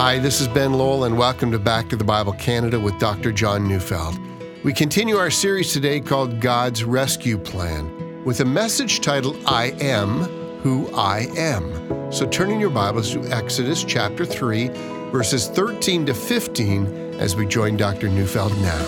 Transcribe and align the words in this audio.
Hi, 0.00 0.16
this 0.16 0.40
is 0.40 0.46
Ben 0.46 0.74
Lowell, 0.74 1.02
and 1.02 1.18
welcome 1.18 1.50
to 1.50 1.58
Back 1.58 1.88
to 1.88 1.96
the 1.96 2.04
Bible 2.04 2.32
Canada 2.34 2.78
with 2.78 2.96
Dr. 3.00 3.32
John 3.32 3.66
Neufeld. 3.66 4.16
We 4.62 4.72
continue 4.72 5.16
our 5.16 5.28
series 5.28 5.72
today 5.72 5.98
called 5.98 6.40
God's 6.40 6.84
Rescue 6.84 7.36
Plan 7.36 8.22
with 8.24 8.38
a 8.38 8.44
message 8.44 9.00
titled 9.00 9.36
I 9.44 9.74
Am 9.80 10.20
Who 10.62 10.88
I 10.94 11.26
Am. 11.36 12.12
So 12.12 12.28
turn 12.28 12.52
in 12.52 12.60
your 12.60 12.70
Bibles 12.70 13.12
to 13.12 13.24
Exodus 13.24 13.82
chapter 13.82 14.24
3, 14.24 14.68
verses 15.10 15.48
13 15.48 16.06
to 16.06 16.14
15 16.14 17.14
as 17.14 17.34
we 17.34 17.44
join 17.44 17.76
Dr. 17.76 18.08
Neufeld 18.08 18.56
now. 18.58 18.84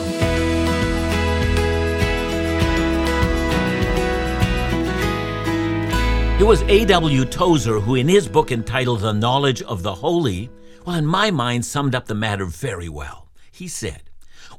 It 6.38 6.44
was 6.44 6.62
A.W. 6.68 7.24
Tozer 7.24 7.80
who, 7.80 7.96
in 7.96 8.08
his 8.08 8.28
book 8.28 8.52
entitled 8.52 9.00
The 9.00 9.12
Knowledge 9.12 9.62
of 9.62 9.82
the 9.82 9.92
Holy, 9.92 10.48
well, 10.84 10.96
in 10.96 11.06
my 11.06 11.30
mind, 11.30 11.64
summed 11.64 11.94
up 11.94 12.06
the 12.06 12.14
matter 12.14 12.44
very 12.46 12.88
well. 12.88 13.28
He 13.50 13.68
said, 13.68 14.02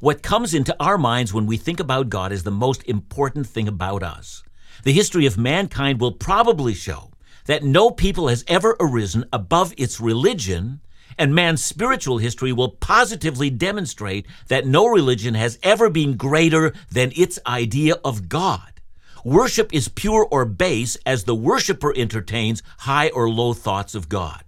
What 0.00 0.22
comes 0.22 0.54
into 0.54 0.76
our 0.78 0.96
minds 0.96 1.34
when 1.34 1.46
we 1.46 1.56
think 1.56 1.80
about 1.80 2.10
God 2.10 2.32
is 2.32 2.44
the 2.44 2.50
most 2.50 2.82
important 2.84 3.46
thing 3.46 3.66
about 3.66 4.02
us. 4.02 4.42
The 4.84 4.92
history 4.92 5.26
of 5.26 5.36
mankind 5.36 6.00
will 6.00 6.12
probably 6.12 6.74
show 6.74 7.10
that 7.46 7.64
no 7.64 7.90
people 7.90 8.28
has 8.28 8.44
ever 8.46 8.76
arisen 8.78 9.24
above 9.32 9.74
its 9.76 10.00
religion, 10.00 10.80
and 11.18 11.34
man's 11.34 11.62
spiritual 11.62 12.18
history 12.18 12.52
will 12.52 12.70
positively 12.70 13.50
demonstrate 13.50 14.26
that 14.48 14.66
no 14.66 14.86
religion 14.86 15.34
has 15.34 15.58
ever 15.62 15.90
been 15.90 16.16
greater 16.16 16.72
than 16.90 17.12
its 17.16 17.38
idea 17.46 17.96
of 18.04 18.28
God. 18.28 18.80
Worship 19.24 19.72
is 19.72 19.88
pure 19.88 20.26
or 20.30 20.44
base 20.44 20.96
as 21.06 21.24
the 21.24 21.34
worshiper 21.34 21.92
entertains 21.96 22.62
high 22.78 23.08
or 23.10 23.28
low 23.28 23.52
thoughts 23.52 23.94
of 23.94 24.08
God. 24.08 24.42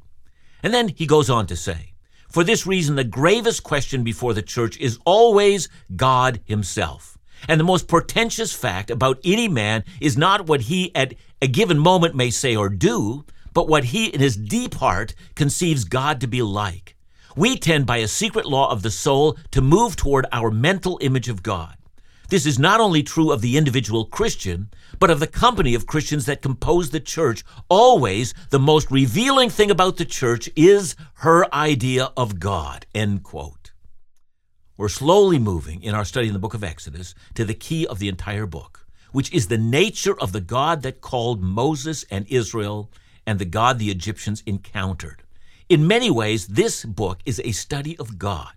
And 0.65 0.73
then 0.73 0.89
he 0.89 1.07
goes 1.07 1.29
on 1.29 1.47
to 1.49 1.57
say, 1.57 1.93
For 2.31 2.43
this 2.43 2.67
reason, 2.67 2.97
the 2.97 3.05
gravest 3.05 3.63
question 3.63 4.03
before 4.03 4.33
the 4.33 4.41
church 4.41 4.79
is 4.79 4.99
always 5.05 5.69
God 5.95 6.41
himself. 6.47 7.19
And 7.47 7.61
the 7.61 7.65
most 7.65 7.87
portentous 7.87 8.55
fact 8.55 8.91
about 8.91 9.21
any 9.23 9.47
man 9.47 9.85
is 10.01 10.17
not 10.17 10.47
what 10.47 10.63
he 10.63 10.91
at 10.97 11.13
a 11.43 11.49
given 11.49 11.79
moment 11.79 12.15
may 12.15 12.31
say 12.31 12.57
or 12.57 12.71
do, 12.71 13.27
but 13.53 13.69
what 13.69 13.85
he 13.85 14.07
in 14.07 14.21
his 14.21 14.37
deep 14.37 14.73
heart 14.77 15.15
conceives 15.35 15.85
God 15.85 16.19
to 16.23 16.27
be 16.27 16.41
like. 16.41 16.97
We 17.37 17.59
tend 17.59 17.85
by 17.85 17.99
a 17.99 18.09
secret 18.09 18.47
law 18.47 18.71
of 18.71 18.81
the 18.81 18.91
soul 18.91 19.37
to 19.51 19.61
move 19.61 19.97
toward 19.97 20.25
our 20.33 20.51
mental 20.51 20.99
image 21.03 21.29
of 21.29 21.43
God. 21.43 21.77
This 22.35 22.47
is 22.47 22.59
not 22.59 22.81
only 22.81 23.05
true 23.05 23.31
of 23.31 23.43
the 23.43 23.57
individual 23.57 24.07
Christian, 24.07 24.69
but 24.99 25.09
of 25.09 25.21
the 25.21 25.29
company 25.29 25.73
of 25.77 25.87
Christians 25.87 26.27
that 26.27 26.43
compose 26.43 26.91
the 26.91 26.99
church. 26.99 27.45
Always, 27.69 28.35
the 28.51 28.59
most 28.59 28.91
revealing 28.91 29.51
thing 29.51 29.71
about 29.71 29.99
the 29.99 30.05
church 30.05 30.51
is 30.57 30.97
her 31.19 31.47
idea 31.55 32.11
of 32.17 32.41
God. 32.41 32.87
End 32.93 33.23
quote. 33.23 33.71
We're 34.77 34.89
slowly 34.89 35.39
moving 35.39 35.81
in 35.85 35.95
our 35.95 36.05
study 36.05 36.27
in 36.27 36.33
the 36.33 36.41
book 36.41 36.55
of 36.55 36.65
Exodus 36.65 37.15
to 37.35 37.45
the 37.45 37.55
key 37.55 37.87
of 37.87 38.01
the 38.01 38.09
entire 38.09 38.47
book, 38.47 38.85
which 39.13 39.33
is 39.33 39.47
the 39.47 39.57
nature 39.57 40.21
of 40.21 40.33
the 40.33 40.41
God 40.41 40.83
that 40.83 41.01
called 41.01 41.41
Moses 41.41 42.05
and 42.11 42.27
Israel 42.29 42.91
and 43.25 43.39
the 43.39 43.45
God 43.45 43.79
the 43.79 43.93
Egyptians 43.93 44.43
encountered. 44.45 45.23
In 45.69 45.87
many 45.87 46.11
ways, 46.11 46.49
this 46.49 46.85
book 46.85 47.21
is 47.25 47.41
a 47.45 47.53
study 47.53 47.97
of 47.99 48.19
God. 48.19 48.55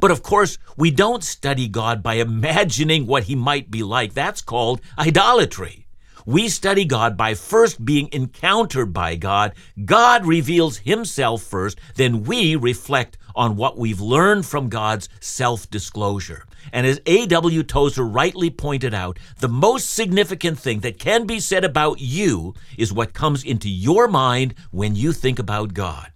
But 0.00 0.10
of 0.10 0.22
course, 0.22 0.58
we 0.76 0.90
don't 0.90 1.24
study 1.24 1.68
God 1.68 2.02
by 2.02 2.14
imagining 2.14 3.06
what 3.06 3.24
he 3.24 3.34
might 3.34 3.70
be 3.70 3.82
like. 3.82 4.14
That's 4.14 4.42
called 4.42 4.80
idolatry. 4.98 5.86
We 6.26 6.50
study 6.50 6.84
God 6.84 7.16
by 7.16 7.32
first 7.32 7.82
being 7.82 8.10
encountered 8.12 8.92
by 8.92 9.16
God. 9.16 9.54
God 9.84 10.26
reveals 10.26 10.76
himself 10.76 11.42
first, 11.42 11.78
then 11.94 12.22
we 12.24 12.54
reflect 12.54 13.16
on 13.34 13.56
what 13.56 13.78
we've 13.78 14.00
learned 14.00 14.44
from 14.44 14.68
God's 14.68 15.08
self 15.20 15.70
disclosure. 15.70 16.44
And 16.70 16.86
as 16.86 17.00
A.W. 17.06 17.62
Tozer 17.62 18.04
rightly 18.04 18.50
pointed 18.50 18.92
out, 18.92 19.18
the 19.38 19.48
most 19.48 19.94
significant 19.94 20.58
thing 20.58 20.80
that 20.80 20.98
can 20.98 21.24
be 21.24 21.40
said 21.40 21.64
about 21.64 21.98
you 22.00 22.52
is 22.76 22.92
what 22.92 23.14
comes 23.14 23.42
into 23.42 23.70
your 23.70 24.06
mind 24.06 24.54
when 24.70 24.94
you 24.94 25.12
think 25.14 25.38
about 25.38 25.72
God. 25.72 26.12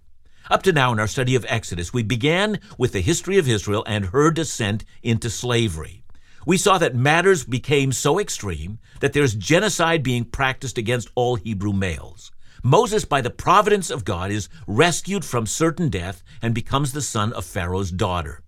Up 0.51 0.61
to 0.63 0.73
now 0.73 0.91
in 0.91 0.99
our 0.99 1.07
study 1.07 1.35
of 1.35 1.45
Exodus, 1.47 1.93
we 1.93 2.03
began 2.03 2.59
with 2.77 2.91
the 2.91 2.99
history 2.99 3.37
of 3.37 3.47
Israel 3.47 3.83
and 3.87 4.07
her 4.07 4.29
descent 4.29 4.83
into 5.01 5.29
slavery. 5.29 6.03
We 6.45 6.57
saw 6.57 6.77
that 6.79 6.95
matters 6.95 7.45
became 7.45 7.93
so 7.93 8.19
extreme 8.19 8.79
that 8.99 9.13
there's 9.13 9.35
genocide 9.35 10.03
being 10.03 10.25
practiced 10.25 10.77
against 10.77 11.09
all 11.15 11.35
Hebrew 11.35 11.71
males. 11.71 12.31
Moses, 12.61 13.05
by 13.05 13.21
the 13.21 13.29
providence 13.29 13.89
of 13.89 14.03
God, 14.03 14.31
is 14.31 14.49
rescued 14.67 15.23
from 15.23 15.45
certain 15.45 15.87
death 15.89 16.23
and 16.41 16.53
becomes 16.53 16.91
the 16.91 17.01
son 17.01 17.31
of 17.31 17.45
Pharaoh's 17.45 17.91
daughter. 17.91 18.41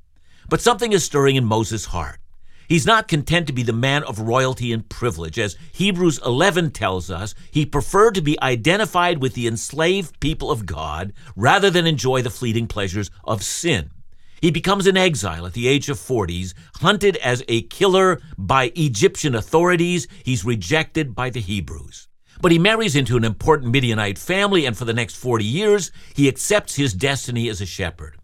But 0.50 0.62
something 0.62 0.92
is 0.92 1.06
stirring 1.06 1.38
in 1.38 1.46
Moses' 1.46 1.86
heart. 1.86 2.20
He's 2.68 2.86
not 2.86 3.08
content 3.08 3.48
to 3.48 3.54
be 3.54 3.64
the 3.64 3.74
man 3.74 4.04
of 4.04 4.20
royalty 4.20 4.72
and 4.74 4.88
privilege. 4.88 5.38
As 5.38 5.58
Hebrews 5.72 6.20
11 6.26 6.72
tells 6.72 7.12
us, 7.12 7.36
he 7.52 7.66
preferred 7.66 8.16
to 8.16 8.22
be 8.22 8.42
identified 8.42 9.22
with 9.22 9.34
the 9.34 9.48
enslaved 9.48 10.20
people 10.20 10.52
of 10.52 10.66
God 10.66 11.14
rather 11.36 11.70
than 11.70 11.86
enjoy 11.86 12.22
the 12.22 12.30
fleeting 12.30 12.68
pleasures 12.68 13.12
of 13.24 13.44
sin. 13.44 13.92
He 14.42 14.52
becomes 14.52 14.86
an 14.86 14.98
exile 14.98 15.46
at 15.46 15.54
the 15.54 15.68
age 15.68 15.90
of 15.90 15.98
40s, 15.98 16.54
hunted 16.76 17.18
as 17.18 17.44
a 17.48 17.64
killer 17.64 18.22
by 18.38 18.72
Egyptian 18.76 19.34
authorities. 19.34 20.08
He's 20.24 20.46
rejected 20.46 21.16
by 21.16 21.30
the 21.30 21.42
Hebrews. 21.42 22.08
But 22.42 22.52
he 22.52 22.60
marries 22.60 22.96
into 22.96 23.18
an 23.18 23.24
important 23.24 23.72
Midianite 23.72 24.20
family, 24.20 24.66
and 24.66 24.78
for 24.78 24.86
the 24.86 24.94
next 24.94 25.16
40 25.16 25.46
years, 25.46 25.92
he 26.14 26.28
accepts 26.28 26.76
his 26.76 26.94
destiny 26.94 27.48
as 27.50 27.62
a 27.62 27.66
shepherd. 27.66 28.18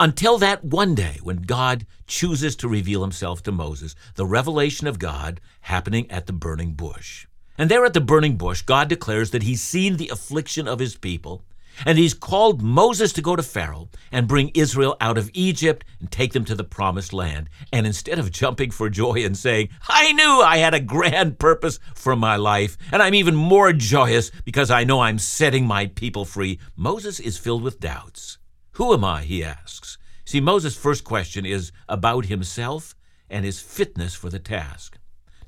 Until 0.00 0.38
that 0.38 0.64
one 0.64 0.94
day 0.94 1.18
when 1.24 1.42
God 1.42 1.84
chooses 2.06 2.54
to 2.56 2.68
reveal 2.68 3.02
himself 3.02 3.42
to 3.42 3.50
Moses, 3.50 3.96
the 4.14 4.26
revelation 4.26 4.86
of 4.86 5.00
God 5.00 5.40
happening 5.62 6.08
at 6.08 6.26
the 6.26 6.32
burning 6.32 6.74
bush. 6.74 7.26
And 7.56 7.68
there 7.68 7.84
at 7.84 7.94
the 7.94 8.00
burning 8.00 8.36
bush, 8.36 8.62
God 8.62 8.88
declares 8.88 9.32
that 9.32 9.42
he's 9.42 9.60
seen 9.60 9.96
the 9.96 10.08
affliction 10.10 10.68
of 10.68 10.78
his 10.78 10.96
people, 10.96 11.42
and 11.84 11.98
he's 11.98 12.14
called 12.14 12.62
Moses 12.62 13.12
to 13.14 13.22
go 13.22 13.34
to 13.34 13.42
Pharaoh 13.42 13.88
and 14.12 14.28
bring 14.28 14.52
Israel 14.54 14.96
out 15.00 15.18
of 15.18 15.32
Egypt 15.34 15.84
and 15.98 16.08
take 16.08 16.32
them 16.32 16.44
to 16.44 16.54
the 16.54 16.62
promised 16.62 17.12
land. 17.12 17.50
And 17.72 17.84
instead 17.84 18.20
of 18.20 18.30
jumping 18.30 18.70
for 18.70 18.88
joy 18.88 19.24
and 19.24 19.36
saying, 19.36 19.70
I 19.88 20.12
knew 20.12 20.42
I 20.44 20.58
had 20.58 20.74
a 20.74 20.80
grand 20.80 21.40
purpose 21.40 21.80
for 21.96 22.14
my 22.14 22.36
life, 22.36 22.78
and 22.92 23.02
I'm 23.02 23.14
even 23.14 23.34
more 23.34 23.72
joyous 23.72 24.30
because 24.44 24.70
I 24.70 24.84
know 24.84 25.00
I'm 25.00 25.18
setting 25.18 25.66
my 25.66 25.86
people 25.86 26.24
free, 26.24 26.60
Moses 26.76 27.18
is 27.18 27.36
filled 27.36 27.64
with 27.64 27.80
doubts. 27.80 28.38
Who 28.78 28.94
am 28.94 29.04
I? 29.04 29.24
he 29.24 29.42
asks. 29.42 29.98
See, 30.24 30.40
Moses' 30.40 30.76
first 30.76 31.02
question 31.02 31.44
is 31.44 31.72
about 31.88 32.26
himself 32.26 32.94
and 33.28 33.44
his 33.44 33.60
fitness 33.60 34.14
for 34.14 34.30
the 34.30 34.38
task. 34.38 34.98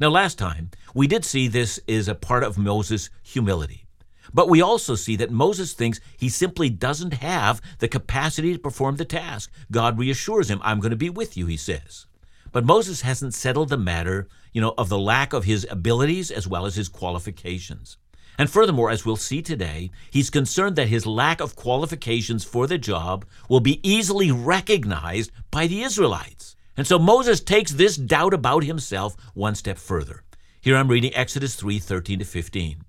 Now, 0.01 0.09
last 0.09 0.37
time, 0.37 0.73
we 0.97 1.07
did 1.07 1.25
see 1.25 1.47
this 1.47 1.79
is 1.87 2.09
a 2.09 2.17
part 2.17 2.43
of 2.43 2.59
Moses' 2.59 3.09
humility. 3.23 3.87
But 4.35 4.49
we 4.49 4.61
also 4.61 4.97
see 4.97 5.15
that 5.15 5.31
Moses 5.31 5.75
thinks 5.75 6.01
he 6.19 6.29
simply 6.29 6.71
doesn't 6.71 7.15
have 7.15 7.61
the 7.79 7.87
capacity 7.87 8.53
to 8.53 8.59
perform 8.59 8.97
the 8.97 9.05
task. 9.05 9.49
God 9.71 9.97
reassures 9.97 10.51
him, 10.51 10.59
I'm 10.65 10.81
going 10.81 10.91
to 10.91 10.97
be 10.97 11.09
with 11.09 11.37
you, 11.37 11.47
he 11.47 11.57
says. 11.57 12.07
But 12.51 12.67
Moses 12.67 13.03
hasn't 13.03 13.35
settled 13.35 13.69
the 13.69 13.79
matter, 13.79 14.27
you 14.53 14.61
know, 14.61 14.75
of 14.77 14.89
the 14.89 14.99
lack 14.99 15.33
of 15.33 15.45
his 15.45 15.65
abilities 15.71 16.33
as 16.33 16.49
well 16.49 16.67
as 16.67 16.75
his 16.75 16.89
qualifications. 16.89 17.97
And 18.41 18.49
furthermore, 18.49 18.91
as 18.91 19.05
we'll 19.05 19.17
see 19.17 19.43
today, 19.43 19.91
he's 20.11 20.31
concerned 20.31 20.75
that 20.77 20.89
his 20.89 21.05
lack 21.05 21.43
of 21.43 21.57
qualifications 21.57 22.43
for 22.43 22.67
the 22.67 22.79
job 22.79 23.27
will 23.51 23.61
be 23.61 23.87
easily 23.87 24.33
recognized 24.33 25.31
by 25.51 25.67
the 25.67 25.83
Israelites. 25.83 26.57
And 26.75 26.87
so 26.87 26.99
Moses 26.99 27.43
takes 27.43 27.73
this 27.73 27.97
doubt 27.97 28.33
about 28.33 28.65
himself 28.65 29.15
one 29.35 29.55
step 29.55 29.77
further. 29.77 30.23
Here 30.59 30.75
I'm 30.75 30.89
reading 30.89 31.15
Exodus 31.15 31.55
3 31.55 31.79
13 31.81 32.21
to 32.21 32.25
15. 32.25 32.83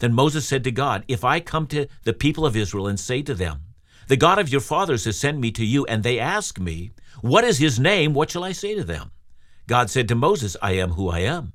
Then 0.00 0.12
Moses 0.12 0.46
said 0.46 0.64
to 0.64 0.70
God, 0.70 1.06
If 1.08 1.24
I 1.24 1.40
come 1.40 1.66
to 1.68 1.86
the 2.04 2.12
people 2.12 2.44
of 2.44 2.54
Israel 2.54 2.86
and 2.86 3.00
say 3.00 3.22
to 3.22 3.32
them, 3.32 3.62
The 4.08 4.18
God 4.18 4.38
of 4.38 4.50
your 4.50 4.60
fathers 4.60 5.06
has 5.06 5.18
sent 5.18 5.38
me 5.38 5.50
to 5.52 5.64
you, 5.64 5.86
and 5.86 6.02
they 6.02 6.18
ask 6.18 6.60
me, 6.60 6.90
What 7.22 7.44
is 7.44 7.56
his 7.56 7.80
name? 7.80 8.12
What 8.12 8.30
shall 8.30 8.44
I 8.44 8.52
say 8.52 8.74
to 8.74 8.84
them? 8.84 9.12
God 9.66 9.88
said 9.88 10.08
to 10.08 10.14
Moses, 10.14 10.58
I 10.60 10.72
am 10.72 10.90
who 10.90 11.08
I 11.08 11.20
am. 11.20 11.54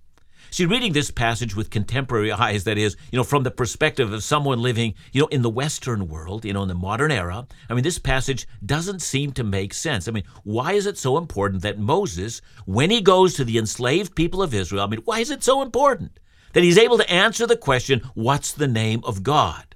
See, 0.51 0.65
reading 0.65 0.93
this 0.93 1.11
passage 1.11 1.55
with 1.55 1.69
contemporary 1.69 2.31
eyes, 2.31 2.65
that 2.65 2.77
is, 2.77 2.97
you 3.11 3.17
know, 3.17 3.23
from 3.23 3.43
the 3.43 3.51
perspective 3.51 4.11
of 4.11 4.23
someone 4.23 4.61
living, 4.61 4.93
you 5.13 5.21
know, 5.21 5.27
in 5.27 5.41
the 5.41 5.49
Western 5.49 6.07
world, 6.07 6.45
you 6.45 6.53
know, 6.53 6.61
in 6.61 6.67
the 6.67 6.75
modern 6.75 7.11
era, 7.11 7.47
I 7.69 7.73
mean, 7.73 7.83
this 7.83 7.99
passage 7.99 8.47
doesn't 8.65 9.01
seem 9.01 9.31
to 9.33 9.43
make 9.43 9.73
sense. 9.73 10.07
I 10.07 10.11
mean, 10.11 10.25
why 10.43 10.73
is 10.73 10.85
it 10.85 10.97
so 10.97 11.17
important 11.17 11.61
that 11.63 11.79
Moses, 11.79 12.41
when 12.65 12.91
he 12.91 13.01
goes 13.01 13.33
to 13.35 13.45
the 13.45 13.57
enslaved 13.57 14.13
people 14.13 14.43
of 14.43 14.53
Israel, 14.53 14.83
I 14.83 14.87
mean, 14.87 15.01
why 15.05 15.19
is 15.19 15.31
it 15.31 15.43
so 15.43 15.61
important? 15.61 16.19
that 16.53 16.63
he's 16.63 16.77
able 16.77 16.97
to 16.97 17.11
answer 17.11 17.47
the 17.47 17.57
question, 17.57 18.01
What's 18.13 18.51
the 18.51 18.67
name 18.67 19.01
of 19.03 19.23
God? 19.23 19.75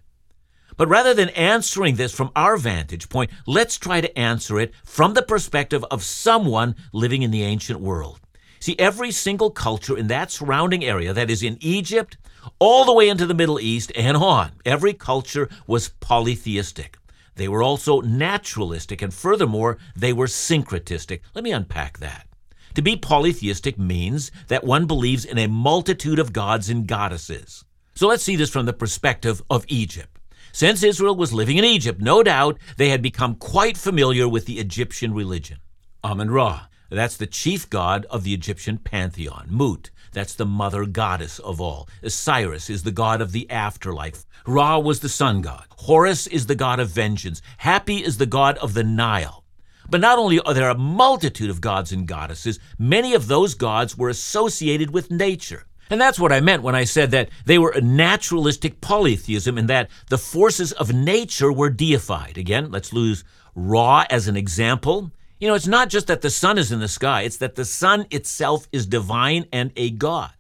But 0.78 0.90
rather 0.90 1.14
than 1.14 1.30
answering 1.30 1.96
this 1.96 2.14
from 2.14 2.32
our 2.36 2.58
vantage 2.58 3.08
point, 3.08 3.32
let's 3.48 3.78
try 3.78 4.02
to 4.02 4.20
answer 4.20 4.60
it 4.60 4.74
from 4.84 5.14
the 5.14 5.22
perspective 5.22 5.86
of 5.90 6.04
someone 6.04 6.76
living 6.92 7.22
in 7.22 7.32
the 7.32 7.44
ancient 7.44 7.80
world. 7.80 8.20
See, 8.60 8.76
every 8.80 9.12
single 9.12 9.52
culture 9.52 9.98
in 9.98 10.08
that 10.08 10.32
surrounding 10.32 10.84
area, 10.84 11.14
that 11.14 11.30
is 11.30 11.44
in 11.44 11.58
Egypt, 11.62 12.18
all 12.60 12.86
the 12.86 12.94
way 12.94 13.10
into 13.10 13.26
the 13.26 13.34
Middle 13.34 13.60
East 13.60 13.92
and 13.96 14.18
on, 14.18 14.52
every 14.66 14.94
culture 14.94 15.50
was 15.68 15.90
polytheistic. 15.90 16.98
They 17.36 17.48
were 17.48 17.64
also 17.64 18.02
naturalistic, 18.02 19.02
and 19.02 19.14
furthermore, 19.14 19.78
they 19.96 20.14
were 20.14 20.28
syncretistic. 20.28 21.22
Let 21.34 21.44
me 21.44 21.52
unpack 21.52 22.00
that. 22.00 22.28
To 22.76 22.82
be 22.82 22.96
polytheistic 22.98 23.78
means 23.78 24.32
that 24.48 24.64
one 24.64 24.86
believes 24.86 25.26
in 25.26 25.38
a 25.38 25.48
multitude 25.48 26.20
of 26.20 26.34
gods 26.34 26.70
and 26.70 26.88
goddesses. 26.88 27.64
So 27.94 28.08
let's 28.08 28.24
see 28.24 28.36
this 28.36 28.50
from 28.50 28.66
the 28.66 28.74
perspective 28.74 29.42
of 29.50 29.66
Egypt. 29.68 30.20
Since 30.52 30.84
Israel 30.84 31.16
was 31.16 31.34
living 31.34 31.58
in 31.58 31.66
Egypt, 31.66 32.02
no 32.02 32.24
doubt 32.24 32.58
they 32.78 32.90
had 32.90 33.02
become 33.02 33.36
quite 33.36 33.78
familiar 33.78 34.28
with 34.28 34.46
the 34.46 34.60
Egyptian 34.60 35.14
religion. 35.14 35.58
Amun 36.04 36.32
Ra, 36.32 36.68
that's 36.90 37.18
the 37.18 37.28
chief 37.28 37.70
god 37.70 38.06
of 38.10 38.24
the 38.24 38.34
Egyptian 38.34 38.78
pantheon. 38.78 39.48
Mut, 39.50 39.90
that's 40.12 40.36
the 40.36 40.46
mother 40.46 40.86
goddess 40.86 41.40
of 41.40 41.60
all. 41.60 41.90
Osiris 42.04 42.70
is 42.70 42.84
the 42.84 42.92
god 42.92 43.22
of 43.22 43.32
the 43.32 43.50
afterlife. 43.50 44.26
Ra 44.48 44.78
was 44.78 45.00
the 45.00 45.10
sun 45.10 45.42
god. 45.42 45.66
Horus 45.78 46.28
is 46.28 46.46
the 46.46 46.56
god 46.56 46.80
of 46.80 46.90
vengeance. 46.90 47.42
Hapi 47.62 48.02
is 48.02 48.18
the 48.18 48.26
god 48.26 48.58
of 48.60 48.74
the 48.74 48.84
Nile. 48.84 49.44
But 49.90 50.02
not 50.02 50.18
only 50.18 50.40
are 50.40 50.54
there 50.54 50.70
a 50.70 50.78
multitude 50.78 51.50
of 51.50 51.62
gods 51.62 51.92
and 51.92 52.08
goddesses, 52.08 52.60
many 52.78 53.14
of 53.14 53.28
those 53.28 53.54
gods 53.54 53.98
were 53.98 54.10
associated 54.10 54.92
with 54.92 55.12
nature. 55.12 55.66
And 55.90 56.02
that's 56.02 56.20
what 56.20 56.32
I 56.32 56.40
meant 56.40 56.64
when 56.64 56.74
I 56.74 56.84
said 56.84 57.12
that 57.12 57.30
they 57.46 57.60
were 57.60 57.70
a 57.70 57.82
naturalistic 57.82 58.82
polytheism 58.82 59.58
in 59.58 59.68
that 59.68 59.90
the 60.10 60.18
forces 60.18 60.72
of 60.72 60.94
nature 60.94 61.52
were 61.52 61.70
deified. 61.70 62.38
Again, 62.38 62.72
let's 62.72 62.94
lose 62.94 63.24
Ra 63.54 64.06
as 64.10 64.28
an 64.28 64.36
example. 64.36 65.12
You 65.40 65.50
know, 65.50 65.56
it's 65.56 65.68
not 65.68 65.90
just 65.90 66.08
that 66.08 66.22
the 66.22 66.30
sun 66.30 66.58
is 66.58 66.72
in 66.72 66.80
the 66.80 66.88
sky, 66.88 67.24
it's 67.24 67.38
that 67.38 67.56
the 67.56 67.66
sun 67.66 68.06
itself 68.10 68.68
is 68.72 68.86
divine 68.86 69.46
and 69.52 69.72
a 69.76 69.92
god. 69.92 70.32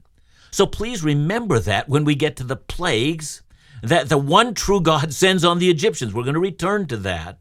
So 0.51 0.65
please 0.65 1.03
remember 1.03 1.59
that 1.59 1.89
when 1.89 2.05
we 2.05 2.15
get 2.15 2.37
to 2.37 2.45
the 2.45 2.55
plagues 2.55 3.41
that 3.81 4.09
the 4.09 4.17
one 4.17 4.53
true 4.53 4.81
God 4.81 5.13
sends 5.23 5.43
on 5.43 5.59
the 5.59 5.69
Egyptians. 5.69 6.13
We're 6.13 6.23
going 6.23 6.35
to 6.35 6.39
return 6.39 6.87
to 6.87 6.97
that. 6.97 7.39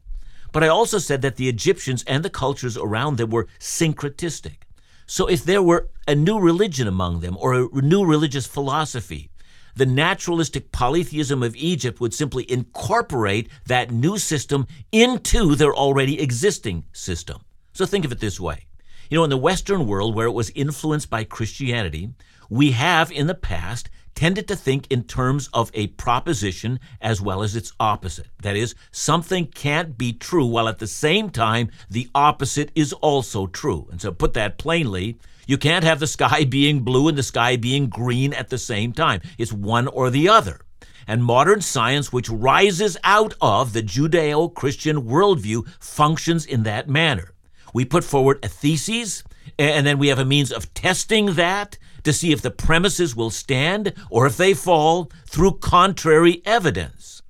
But 0.51 0.63
I 0.63 0.67
also 0.67 0.99
said 0.99 1.21
that 1.21 1.35
the 1.35 1.49
Egyptians 1.49 2.03
and 2.07 2.23
the 2.23 2.29
cultures 2.29 2.77
around 2.77 3.17
them 3.17 3.29
were 3.29 3.47
syncretistic. 3.59 4.63
So 5.05 5.27
if 5.27 5.43
there 5.43 5.61
were 5.61 5.89
a 6.07 6.15
new 6.15 6.39
religion 6.39 6.87
among 6.87 7.19
them 7.19 7.37
or 7.39 7.53
a 7.53 7.81
new 7.81 8.05
religious 8.05 8.45
philosophy, 8.45 9.29
the 9.75 9.85
naturalistic 9.85 10.71
polytheism 10.71 11.43
of 11.43 11.55
Egypt 11.55 11.99
would 11.99 12.13
simply 12.13 12.49
incorporate 12.49 13.49
that 13.67 13.91
new 13.91 14.17
system 14.17 14.65
into 14.91 15.55
their 15.55 15.75
already 15.75 16.21
existing 16.21 16.85
system. 16.93 17.41
So 17.75 17.85
think 17.85 18.05
of 18.05 18.11
it 18.13 18.21
this 18.21 18.39
way. 18.39 18.67
You 19.09 19.17
know, 19.17 19.25
in 19.25 19.29
the 19.29 19.35
Western 19.35 19.85
world 19.85 20.15
where 20.15 20.27
it 20.27 20.31
was 20.31 20.49
influenced 20.51 21.09
by 21.09 21.25
Christianity, 21.25 22.09
we 22.49 22.71
have 22.71 23.11
in 23.11 23.27
the 23.27 23.35
past 23.35 23.89
tended 24.15 24.47
to 24.47 24.55
think 24.55 24.89
in 24.89 25.03
terms 25.03 25.49
of 25.53 25.71
a 25.73 25.87
proposition 25.87 26.79
as 27.01 27.19
well 27.19 27.43
as 27.43 27.53
its 27.53 27.73
opposite. 27.77 28.27
That 28.41 28.55
is, 28.55 28.75
something 28.93 29.47
can't 29.47 29.97
be 29.97 30.13
true 30.13 30.45
while 30.45 30.69
at 30.69 30.79
the 30.79 30.87
same 30.87 31.29
time 31.29 31.69
the 31.89 32.09
opposite 32.15 32.71
is 32.75 32.93
also 32.93 33.45
true. 33.45 33.89
And 33.91 33.99
so, 33.99 34.13
put 34.13 34.35
that 34.35 34.57
plainly, 34.57 35.17
you 35.45 35.57
can't 35.57 35.83
have 35.83 35.99
the 35.99 36.07
sky 36.07 36.45
being 36.49 36.79
blue 36.79 37.09
and 37.09 37.17
the 37.17 37.23
sky 37.23 37.57
being 37.57 37.89
green 37.89 38.33
at 38.33 38.47
the 38.47 38.57
same 38.57 38.93
time. 38.93 39.19
It's 39.37 39.51
one 39.51 39.89
or 39.89 40.09
the 40.09 40.29
other. 40.29 40.61
And 41.07 41.25
modern 41.25 41.59
science, 41.59 42.13
which 42.13 42.29
rises 42.29 42.95
out 43.03 43.33
of 43.41 43.73
the 43.73 43.83
Judeo 43.83 44.53
Christian 44.53 45.01
worldview, 45.01 45.67
functions 45.81 46.45
in 46.45 46.63
that 46.63 46.87
manner. 46.87 47.34
We 47.75 47.83
put 47.83 48.05
forward 48.05 48.39
a 48.41 48.47
thesis, 48.47 49.21
and 49.59 49.85
then 49.85 49.97
we 49.97 50.07
have 50.07 50.17
a 50.17 50.23
means 50.23 50.49
of 50.49 50.73
testing 50.73 51.33
that 51.33 51.77
to 52.05 52.13
see 52.13 52.31
if 52.31 52.41
the 52.41 52.49
premises 52.49 53.17
will 53.17 53.29
stand 53.29 53.93
or 54.09 54.25
if 54.25 54.37
they 54.37 54.53
fall 54.53 55.11
through 55.27 55.57
contrary 55.57 56.41
evidence. 56.45 57.21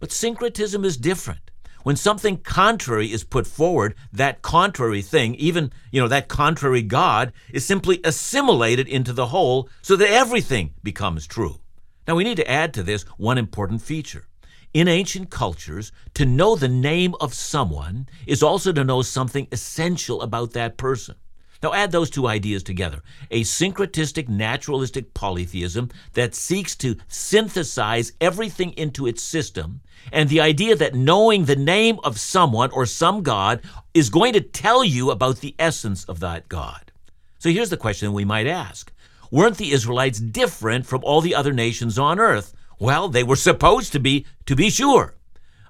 But 0.00 0.12
syncretism 0.12 0.84
is 0.84 0.98
different. 0.98 1.50
When 1.84 1.96
something 1.96 2.36
contrary 2.36 3.12
is 3.12 3.24
put 3.24 3.46
forward, 3.46 3.94
that 4.12 4.42
contrary 4.42 5.00
thing, 5.00 5.36
even, 5.36 5.72
you 5.90 6.02
know, 6.02 6.08
that 6.08 6.28
contrary 6.28 6.82
God, 6.82 7.32
is 7.50 7.64
simply 7.64 8.02
assimilated 8.04 8.86
into 8.86 9.14
the 9.14 9.28
whole 9.28 9.70
so 9.80 9.96
that 9.96 10.10
everything 10.10 10.74
becomes 10.82 11.26
true. 11.26 11.60
Now, 12.06 12.14
we 12.14 12.24
need 12.24 12.36
to 12.36 12.50
add 12.50 12.74
to 12.74 12.82
this 12.82 13.04
one 13.16 13.38
important 13.38 13.80
feature. 13.80 14.26
In 14.74 14.88
ancient 14.88 15.30
cultures, 15.30 15.92
to 16.14 16.26
know 16.26 16.56
the 16.56 16.68
name 16.68 17.14
of 17.20 17.32
someone 17.32 18.08
is 18.26 18.42
also 18.42 18.72
to 18.72 18.82
know 18.82 19.02
something 19.02 19.46
essential 19.52 20.20
about 20.20 20.50
that 20.54 20.76
person. 20.76 21.14
Now 21.62 21.72
add 21.72 21.92
those 21.92 22.10
two 22.10 22.26
ideas 22.26 22.64
together 22.64 23.00
a 23.30 23.42
syncretistic 23.42 24.28
naturalistic 24.28 25.14
polytheism 25.14 25.90
that 26.14 26.34
seeks 26.34 26.74
to 26.76 26.96
synthesize 27.06 28.12
everything 28.20 28.72
into 28.72 29.06
its 29.06 29.22
system, 29.22 29.80
and 30.12 30.28
the 30.28 30.40
idea 30.40 30.74
that 30.74 30.96
knowing 30.96 31.44
the 31.44 31.54
name 31.54 32.00
of 32.02 32.18
someone 32.18 32.72
or 32.72 32.84
some 32.84 33.22
God 33.22 33.62
is 33.94 34.10
going 34.10 34.32
to 34.32 34.40
tell 34.40 34.82
you 34.82 35.12
about 35.12 35.36
the 35.38 35.54
essence 35.56 36.04
of 36.04 36.18
that 36.18 36.48
God. 36.48 36.90
So 37.38 37.48
here's 37.48 37.70
the 37.70 37.76
question 37.76 38.12
we 38.12 38.24
might 38.24 38.48
ask 38.48 38.92
Weren't 39.30 39.56
the 39.56 39.70
Israelites 39.70 40.18
different 40.18 40.84
from 40.84 41.04
all 41.04 41.20
the 41.20 41.36
other 41.36 41.52
nations 41.52 41.96
on 41.96 42.18
earth? 42.18 42.54
Well, 42.78 43.08
they 43.08 43.22
were 43.22 43.36
supposed 43.36 43.92
to 43.92 44.00
be, 44.00 44.26
to 44.46 44.56
be 44.56 44.70
sure. 44.70 45.14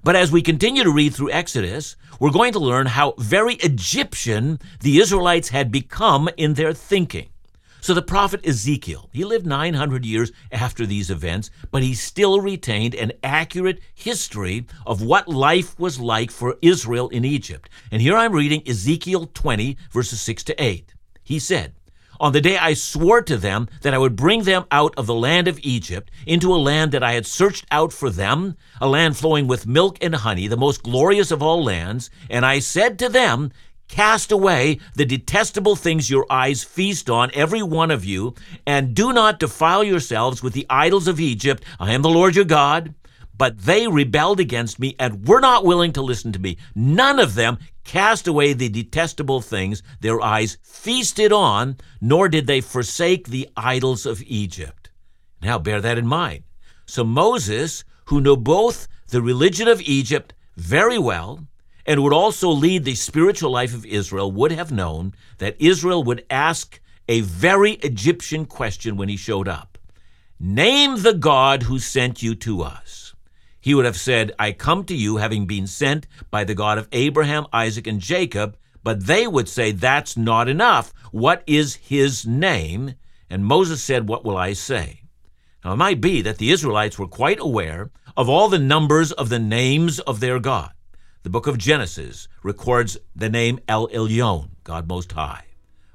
But 0.03 0.17
as 0.17 0.31
we 0.31 0.43
continue 0.43 0.85
to 0.85 0.93
read 0.93 1.15
through 1.15 1.31
Exodus, 1.31 1.97
we're 2.21 2.31
going 2.31 2.53
to 2.53 2.59
learn 2.59 2.87
how 2.87 3.15
very 3.19 3.55
Egyptian 3.55 4.59
the 4.81 4.99
Israelites 4.99 5.49
had 5.49 5.73
become 5.73 6.29
in 6.37 6.55
their 6.55 6.73
thinking. 6.73 7.31
So 7.81 7.93
the 7.93 8.01
prophet 8.01 8.47
Ezekiel, 8.47 9.11
he 9.13 9.25
lived 9.25 9.45
900 9.45 10.07
years 10.07 10.33
after 10.51 10.87
these 10.87 11.11
events, 11.11 11.51
but 11.71 11.83
he 11.83 11.93
still 11.93 12.41
retained 12.41 12.95
an 12.95 13.13
accurate 13.23 13.81
history 13.95 14.67
of 14.87 15.03
what 15.03 15.29
life 15.29 15.79
was 15.79 16.01
like 16.01 16.31
for 16.31 16.57
Israel 16.63 17.11
in 17.11 17.27
Egypt. 17.27 17.69
And 17.91 18.01
here 18.01 18.17
I'm 18.17 18.33
reading 18.33 18.67
Ezekiel 18.67 19.31
20, 19.35 19.77
verses 19.91 20.21
6 20.23 20.45
to 20.45 20.63
8. 20.63 20.95
He 21.23 21.39
said, 21.39 21.75
on 22.21 22.33
the 22.33 22.41
day 22.41 22.57
I 22.57 22.75
swore 22.75 23.23
to 23.23 23.37
them 23.37 23.69
that 23.83 23.95
I 23.95 23.99
would 23.99 24.17
bring 24.17 24.45
them 24.45 24.65
out 24.71 24.95
of 24.97 25.07
the 25.07 25.15
land 25.15 25.49
of 25.49 25.59
Egypt 25.63 26.11
into 26.27 26.55
a 26.55 26.57
land 26.57 26.93
that 26.93 27.03
I 27.03 27.13
had 27.13 27.27
searched 27.27 27.67
out 27.71 27.93
for 27.93 28.11
them, 28.11 28.57
a 28.81 28.89
land 28.89 29.17
flowing 29.17 29.47
with 29.47 29.67
milk 29.67 29.99
and 30.01 30.15
honey, 30.15 30.47
the 30.47 30.57
most 30.57 30.83
glorious 30.83 31.31
of 31.31 31.43
all 31.43 31.63
lands. 31.63 32.11
And 32.31 32.45
I 32.45 32.59
said 32.59 32.99
to 33.01 33.09
them, 33.09 33.53
Cast 33.89 34.33
away 34.33 34.81
the 34.95 35.05
detestable 35.05 35.77
things 35.77 36.11
your 36.11 36.27
eyes 36.31 36.65
feast 36.65 37.11
on, 37.11 37.31
every 37.35 37.63
one 37.63 37.91
of 37.91 38.05
you, 38.05 38.35
and 38.67 38.95
do 38.95 39.13
not 39.13 39.39
defile 39.39 39.85
yourselves 39.85 40.43
with 40.43 40.55
the 40.55 40.67
idols 40.71 41.07
of 41.07 41.21
Egypt. 41.21 41.63
I 41.79 41.93
am 41.93 42.03
the 42.03 42.09
Lord 42.09 42.35
your 42.35 42.47
God. 42.47 42.95
But 43.37 43.63
they 43.63 43.89
rebelled 43.89 44.39
against 44.39 44.79
me 44.79 44.95
and 44.99 45.27
were 45.27 45.41
not 45.41 45.65
willing 45.65 45.93
to 45.95 46.03
listen 46.03 46.33
to 46.33 46.39
me. 46.39 46.57
None 46.75 47.19
of 47.19 47.35
them 47.35 47.59
cast 47.85 48.29
away 48.29 48.53
the 48.53 48.69
detestable 48.69 49.41
things 49.41 49.83
their 50.01 50.21
eyes 50.21 50.57
feasted 50.63 51.33
on, 51.33 51.77
nor 52.01 52.29
did 52.29 52.47
they 52.47 52.61
forsake 52.61 53.29
the 53.29 53.49
idols 53.57 54.07
of 54.07 54.23
Egypt. 54.23 54.91
Now 55.43 55.59
bear 55.59 55.81
that 55.81 55.99
in 55.99 56.07
mind. 56.07 56.45
So 56.87 57.05
Moses, 57.05 57.85
who 58.07 58.21
knew 58.21 58.37
both 58.37 58.89
the 59.09 59.21
religion 59.21 59.69
of 59.69 59.81
Egypt 59.83 60.33
very 60.57 60.99
well 60.99 61.47
and 61.87 62.03
would 62.03 62.13
also 62.13 62.49
lead 62.49 62.85
the 62.85 62.95
spiritual 62.95 63.51
life 63.51 63.75
of 63.75 63.85
Israel, 63.85 64.31
would 64.33 64.53
have 64.53 64.73
known 64.73 65.13
that 65.39 65.57
Israel 65.59 66.03
would 66.05 66.25
ask 66.31 66.81
a 67.09 67.21
very 67.21 67.73
Egyptian 67.73 68.47
question 68.47 68.97
when 68.97 69.09
he 69.09 69.17
showed 69.17 69.49
up 69.49 69.77
Name 70.41 71.03
the 71.03 71.15
God 71.15 71.65
who 71.65 71.79
sent 71.79 72.23
you 72.23 72.35
to 72.37 72.63
us 72.63 73.04
he 73.65 73.75
would 73.75 73.87
have 73.87 73.97
said, 73.97 74.31
I 74.39 74.53
come 74.53 74.85
to 74.85 74.95
you 74.95 75.17
having 75.17 75.47
been 75.47 75.67
sent 75.67 76.07
by 76.31 76.45
the 76.45 76.55
God 76.55 76.77
of 76.77 76.87
Abraham, 76.93 77.47
Isaac, 77.51 77.87
and 77.87 77.99
Jacob. 77.99 78.59
But 78.83 79.07
they 79.07 79.27
would 79.27 79.49
say, 79.49 79.73
That's 79.73 80.19
not 80.19 80.51
enough. 80.51 80.93
What 81.13 81.43
is 81.47 81.77
his 81.77 82.27
name? 82.27 82.97
And 83.31 83.47
Moses 83.47 83.83
said, 83.83 84.07
What 84.07 84.23
will 84.23 84.37
I 84.37 84.53
say? 84.53 85.05
Now, 85.65 85.73
it 85.73 85.77
might 85.77 86.03
be 86.03 86.21
that 86.21 86.37
the 86.37 86.51
Israelites 86.51 86.99
were 86.99 87.07
quite 87.07 87.41
aware 87.41 87.91
of 88.19 88.29
all 88.29 88.51
the 88.51 88.59
numbers 88.59 89.13
of 89.13 89.31
the 89.31 89.39
names 89.39 89.99
of 90.01 90.21
their 90.21 90.39
God. 90.39 90.75
The 91.23 91.31
book 91.31 91.47
of 91.47 91.57
Genesis 91.57 92.29
records 92.43 92.99
the 93.17 93.31
name 93.31 93.61
El 93.67 93.89
Elyon, 93.89 94.51
God 94.65 94.87
Most 94.87 95.13
High, 95.13 95.47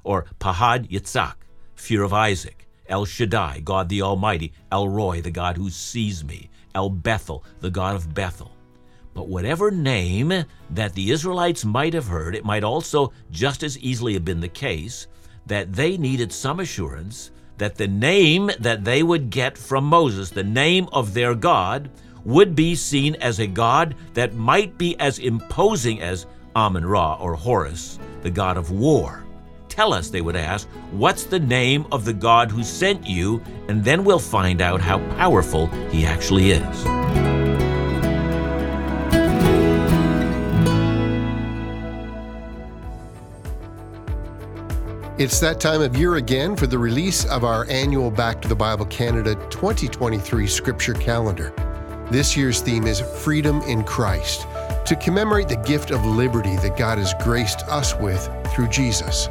or 0.02 0.26
Pahad 0.40 0.90
Yitzhak, 0.90 1.36
fear 1.76 2.02
of 2.02 2.12
Isaac, 2.12 2.66
El 2.90 3.06
Shaddai, 3.06 3.60
God 3.60 3.88
the 3.88 4.02
Almighty, 4.02 4.52
El 4.70 4.88
Roi, 4.88 5.20
the 5.20 5.30
God 5.30 5.56
who 5.56 5.70
sees 5.70 6.24
me, 6.24 6.50
El 6.74 6.90
Bethel, 6.90 7.44
the 7.60 7.70
God 7.70 7.96
of 7.96 8.12
Bethel. 8.12 8.52
But 9.14 9.28
whatever 9.28 9.70
name 9.70 10.44
that 10.70 10.92
the 10.94 11.10
Israelites 11.10 11.64
might 11.64 11.94
have 11.94 12.06
heard, 12.06 12.34
it 12.34 12.44
might 12.44 12.64
also 12.64 13.12
just 13.30 13.62
as 13.62 13.78
easily 13.78 14.14
have 14.14 14.24
been 14.24 14.40
the 14.40 14.48
case 14.48 15.06
that 15.46 15.72
they 15.72 15.96
needed 15.96 16.32
some 16.32 16.60
assurance 16.60 17.30
that 17.60 17.74
the 17.74 17.88
name 17.88 18.50
that 18.58 18.84
they 18.84 19.02
would 19.02 19.28
get 19.28 19.56
from 19.58 19.84
Moses, 19.84 20.30
the 20.30 20.42
name 20.42 20.88
of 20.92 21.12
their 21.12 21.34
God, 21.34 21.90
would 22.24 22.54
be 22.54 22.74
seen 22.74 23.14
as 23.16 23.38
a 23.38 23.46
God 23.46 23.94
that 24.14 24.34
might 24.34 24.78
be 24.78 24.98
as 24.98 25.18
imposing 25.18 26.00
as 26.00 26.26
Amun 26.56 26.84
Ra 26.84 27.16
or 27.20 27.34
Horus, 27.34 27.98
the 28.22 28.30
god 28.30 28.56
of 28.56 28.70
war. 28.70 29.24
Tell 29.80 29.94
us, 29.94 30.10
they 30.10 30.20
would 30.20 30.36
ask, 30.36 30.68
what's 30.90 31.24
the 31.24 31.40
name 31.40 31.86
of 31.90 32.04
the 32.04 32.12
God 32.12 32.50
who 32.50 32.62
sent 32.62 33.06
you, 33.06 33.42
and 33.66 33.82
then 33.82 34.04
we'll 34.04 34.18
find 34.18 34.60
out 34.60 34.78
how 34.78 34.98
powerful 35.16 35.68
he 35.88 36.04
actually 36.04 36.50
is. 36.50 36.84
It's 45.18 45.40
that 45.40 45.60
time 45.60 45.80
of 45.80 45.96
year 45.96 46.16
again 46.16 46.56
for 46.56 46.66
the 46.66 46.78
release 46.78 47.24
of 47.24 47.42
our 47.42 47.64
annual 47.70 48.10
Back 48.10 48.42
to 48.42 48.48
the 48.48 48.54
Bible 48.54 48.84
Canada 48.84 49.34
2023 49.48 50.46
Scripture 50.46 50.92
Calendar. 50.92 51.54
This 52.10 52.36
year's 52.36 52.60
theme 52.60 52.86
is 52.86 53.00
Freedom 53.00 53.62
in 53.62 53.84
Christ, 53.84 54.46
to 54.84 54.94
commemorate 54.96 55.48
the 55.48 55.56
gift 55.56 55.90
of 55.90 56.04
liberty 56.04 56.56
that 56.56 56.76
God 56.76 56.98
has 56.98 57.14
graced 57.24 57.62
us 57.68 57.96
with 57.96 58.28
through 58.52 58.68
Jesus. 58.68 59.30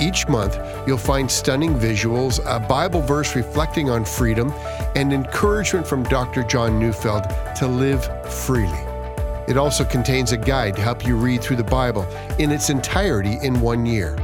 Each 0.00 0.26
month, 0.28 0.58
you'll 0.86 0.96
find 0.96 1.30
stunning 1.30 1.74
visuals, 1.74 2.40
a 2.46 2.58
Bible 2.58 3.02
verse 3.02 3.36
reflecting 3.36 3.90
on 3.90 4.04
freedom, 4.04 4.50
and 4.96 5.12
encouragement 5.12 5.86
from 5.86 6.04
Dr. 6.04 6.42
John 6.42 6.78
Neufeld 6.78 7.24
to 7.56 7.66
live 7.66 8.02
freely. 8.32 8.84
It 9.46 9.56
also 9.56 9.84
contains 9.84 10.32
a 10.32 10.36
guide 10.36 10.76
to 10.76 10.82
help 10.82 11.06
you 11.06 11.16
read 11.16 11.42
through 11.42 11.56
the 11.56 11.64
Bible 11.64 12.06
in 12.38 12.50
its 12.50 12.70
entirety 12.70 13.38
in 13.42 13.60
one 13.60 13.84
year. 13.84 14.16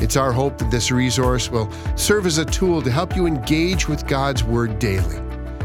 It's 0.00 0.16
our 0.16 0.30
hope 0.30 0.58
that 0.58 0.70
this 0.70 0.92
resource 0.92 1.50
will 1.50 1.68
serve 1.96 2.24
as 2.24 2.38
a 2.38 2.44
tool 2.44 2.80
to 2.82 2.90
help 2.90 3.16
you 3.16 3.26
engage 3.26 3.88
with 3.88 4.06
God's 4.06 4.44
Word 4.44 4.78
daily, 4.78 5.18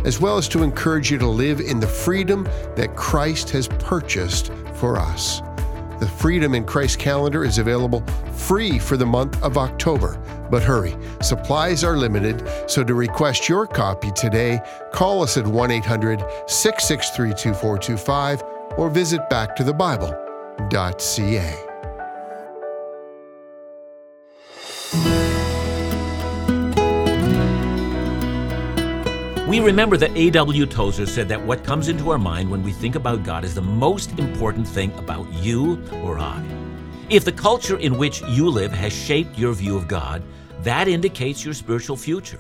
as 0.06 0.20
well 0.20 0.38
as 0.38 0.48
to 0.50 0.64
encourage 0.64 1.12
you 1.12 1.20
to 1.20 1.28
live 1.28 1.60
in 1.60 1.80
the 1.80 1.88
freedom 1.88 2.46
that 2.76 2.96
Christ 2.96 3.52
has 3.52 3.68
purchased 3.68 4.52
for 4.74 4.98
us. 4.98 5.42
The 6.04 6.10
Freedom 6.10 6.54
in 6.54 6.66
Christ 6.66 7.00
calendar 7.00 7.46
is 7.46 7.60
available 7.60 8.02
free 8.34 8.78
for 8.78 8.98
the 8.98 9.06
month 9.06 9.42
of 9.42 9.58
October. 9.58 10.18
But 10.52 10.62
hurry, 10.62 10.98
supplies 11.22 11.86
are 11.86 11.96
limited, 11.96 12.46
so 12.70 12.84
to 12.84 12.94
request 12.94 13.48
your 13.48 13.66
copy 13.66 14.12
today, 14.12 14.60
call 14.92 15.24
us 15.24 15.38
at 15.38 15.48
1 15.48 15.72
800 15.72 16.20
663 16.46 17.30
2425 17.30 18.44
or 18.78 18.90
visit 18.90 19.22
backtothebible.ca. 19.30 21.73
We 29.54 29.60
remember 29.60 29.98
that 29.98 30.18
A.W. 30.18 30.66
Tozer 30.66 31.06
said 31.06 31.30
that 31.30 31.46
what 31.46 31.64
comes 31.64 31.88
into 31.88 32.10
our 32.10 32.18
mind 32.18 32.50
when 32.50 32.64
we 32.64 32.72
think 32.72 32.96
about 32.96 33.22
God 33.22 33.46
is 33.46 33.54
the 33.54 33.62
most 33.62 34.18
important 34.18 34.68
thing 34.68 34.92
about 34.94 35.32
you 35.32 35.80
or 36.02 36.18
I. 36.18 36.44
If 37.12 37.24
the 37.24 37.34
culture 37.34 37.78
in 37.78 38.00
which 38.00 38.24
you 38.24 38.50
live 38.50 38.72
has 38.72 38.92
shaped 38.92 39.38
your 39.38 39.54
view 39.54 39.78
of 39.78 39.88
God, 39.88 40.24
that 40.62 40.88
indicates 40.88 41.46
your 41.46 41.54
spiritual 41.54 41.96
future. 41.96 42.40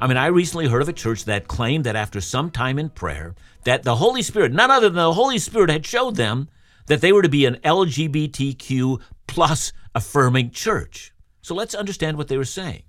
I 0.00 0.06
mean, 0.06 0.16
I 0.16 0.26
recently 0.26 0.68
heard 0.68 0.82
of 0.82 0.88
a 0.88 0.92
church 0.92 1.24
that 1.24 1.48
claimed 1.48 1.82
that 1.82 1.96
after 1.96 2.20
some 2.20 2.48
time 2.48 2.78
in 2.78 2.90
prayer, 2.90 3.34
that 3.64 3.82
the 3.82 3.96
Holy 3.96 4.22
Spirit, 4.22 4.52
none 4.52 4.70
other 4.70 4.88
than 4.88 4.94
the 5.02 5.14
Holy 5.14 5.40
Spirit, 5.40 5.68
had 5.68 5.84
showed 5.84 6.14
them 6.14 6.48
that 6.86 7.00
they 7.00 7.10
were 7.10 7.22
to 7.22 7.28
be 7.28 7.44
an 7.44 7.56
LGBTQ 7.64 9.00
plus 9.26 9.72
affirming 9.96 10.52
church. 10.52 11.12
So 11.40 11.56
let's 11.56 11.74
understand 11.74 12.18
what 12.18 12.28
they 12.28 12.36
were 12.36 12.44
saying. 12.44 12.84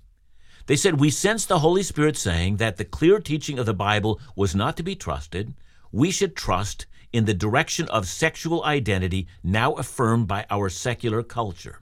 They 0.66 0.76
said, 0.76 0.98
We 0.98 1.10
sense 1.10 1.44
the 1.44 1.58
Holy 1.58 1.82
Spirit 1.82 2.16
saying 2.16 2.56
that 2.56 2.76
the 2.76 2.84
clear 2.84 3.20
teaching 3.20 3.58
of 3.58 3.66
the 3.66 3.74
Bible 3.74 4.20
was 4.34 4.54
not 4.54 4.76
to 4.78 4.82
be 4.82 4.96
trusted. 4.96 5.54
We 5.92 6.10
should 6.10 6.34
trust 6.34 6.86
in 7.12 7.26
the 7.26 7.34
direction 7.34 7.86
of 7.88 8.08
sexual 8.08 8.64
identity 8.64 9.28
now 9.42 9.74
affirmed 9.74 10.26
by 10.26 10.46
our 10.50 10.68
secular 10.68 11.22
culture. 11.22 11.80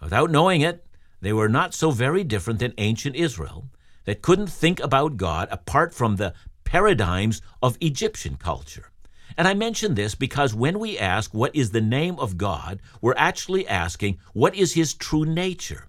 Without 0.00 0.30
knowing 0.30 0.62
it, 0.62 0.84
they 1.20 1.32
were 1.32 1.48
not 1.48 1.74
so 1.74 1.90
very 1.90 2.24
different 2.24 2.58
than 2.58 2.74
ancient 2.78 3.14
Israel 3.14 3.68
that 4.04 4.22
couldn't 4.22 4.48
think 4.48 4.80
about 4.80 5.16
God 5.16 5.46
apart 5.50 5.94
from 5.94 6.16
the 6.16 6.34
paradigms 6.64 7.42
of 7.62 7.76
Egyptian 7.80 8.36
culture. 8.36 8.90
And 9.36 9.46
I 9.46 9.54
mention 9.54 9.94
this 9.94 10.14
because 10.14 10.54
when 10.54 10.78
we 10.78 10.98
ask 10.98 11.32
what 11.32 11.54
is 11.54 11.70
the 11.70 11.80
name 11.80 12.18
of 12.18 12.36
God, 12.36 12.80
we're 13.00 13.14
actually 13.16 13.68
asking 13.68 14.18
what 14.32 14.54
is 14.54 14.72
his 14.72 14.94
true 14.94 15.24
nature. 15.24 15.88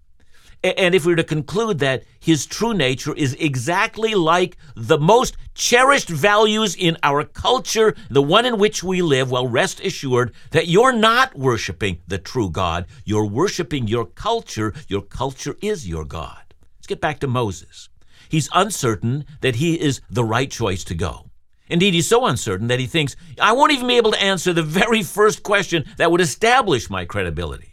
And 0.64 0.96
if 0.96 1.06
we 1.06 1.12
were 1.12 1.18
to 1.18 1.26
conclude 1.26 1.80
that 1.80 2.06
his 2.22 2.46
true 2.46 2.74
nature 2.74 3.14
is 3.14 3.34
exactly 3.34 4.16
like 4.16 4.56
the 4.76 4.98
most 4.98 5.36
cherished 5.54 6.08
values 6.08 6.74
in 6.74 6.98
our 7.04 7.26
culture, 7.26 7.96
the 8.10 8.22
one 8.22 8.46
in 8.46 8.58
which 8.58 8.82
we 8.82 9.02
live, 9.02 9.30
well, 9.30 9.46
rest 9.46 9.82
assured 9.82 10.34
that 10.52 10.70
you're 10.70 10.94
not 10.94 11.38
worshiping 11.38 12.00
the 12.08 12.18
true 12.18 12.50
God. 12.50 12.86
You're 13.04 13.26
worshiping 13.26 13.90
your 13.90 14.06
culture. 14.06 14.74
Your 14.88 15.02
culture 15.02 15.58
is 15.62 15.86
your 15.88 16.06
God. 16.06 16.54
Let's 16.78 16.88
get 16.88 17.02
back 17.02 17.20
to 17.20 17.28
Moses. 17.28 17.90
He's 18.30 18.50
uncertain 18.54 19.26
that 19.42 19.56
he 19.56 19.80
is 19.80 20.00
the 20.10 20.24
right 20.24 20.50
choice 20.50 20.86
to 20.86 20.96
go. 20.96 21.30
Indeed, 21.68 21.94
he's 21.94 22.08
so 22.08 22.26
uncertain 22.26 22.68
that 22.68 22.80
he 22.80 22.88
thinks, 22.88 23.18
I 23.40 23.52
won't 23.52 23.74
even 23.74 23.88
be 23.88 23.98
able 23.98 24.12
to 24.12 24.22
answer 24.22 24.54
the 24.54 24.64
very 24.64 25.04
first 25.04 25.44
question 25.44 25.84
that 25.98 26.10
would 26.10 26.22
establish 26.22 26.90
my 26.90 27.04
credibility. 27.04 27.73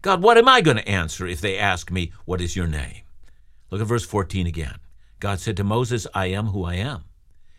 God, 0.00 0.22
what 0.22 0.38
am 0.38 0.48
I 0.48 0.60
going 0.60 0.76
to 0.76 0.88
answer 0.88 1.26
if 1.26 1.40
they 1.40 1.58
ask 1.58 1.90
me, 1.90 2.12
What 2.24 2.40
is 2.40 2.54
your 2.54 2.66
name? 2.66 3.02
Look 3.70 3.80
at 3.80 3.86
verse 3.86 4.04
14 4.04 4.46
again. 4.46 4.76
God 5.20 5.40
said 5.40 5.56
to 5.56 5.64
Moses, 5.64 6.06
I 6.14 6.26
am 6.26 6.46
who 6.48 6.64
I 6.64 6.74
am. 6.74 7.04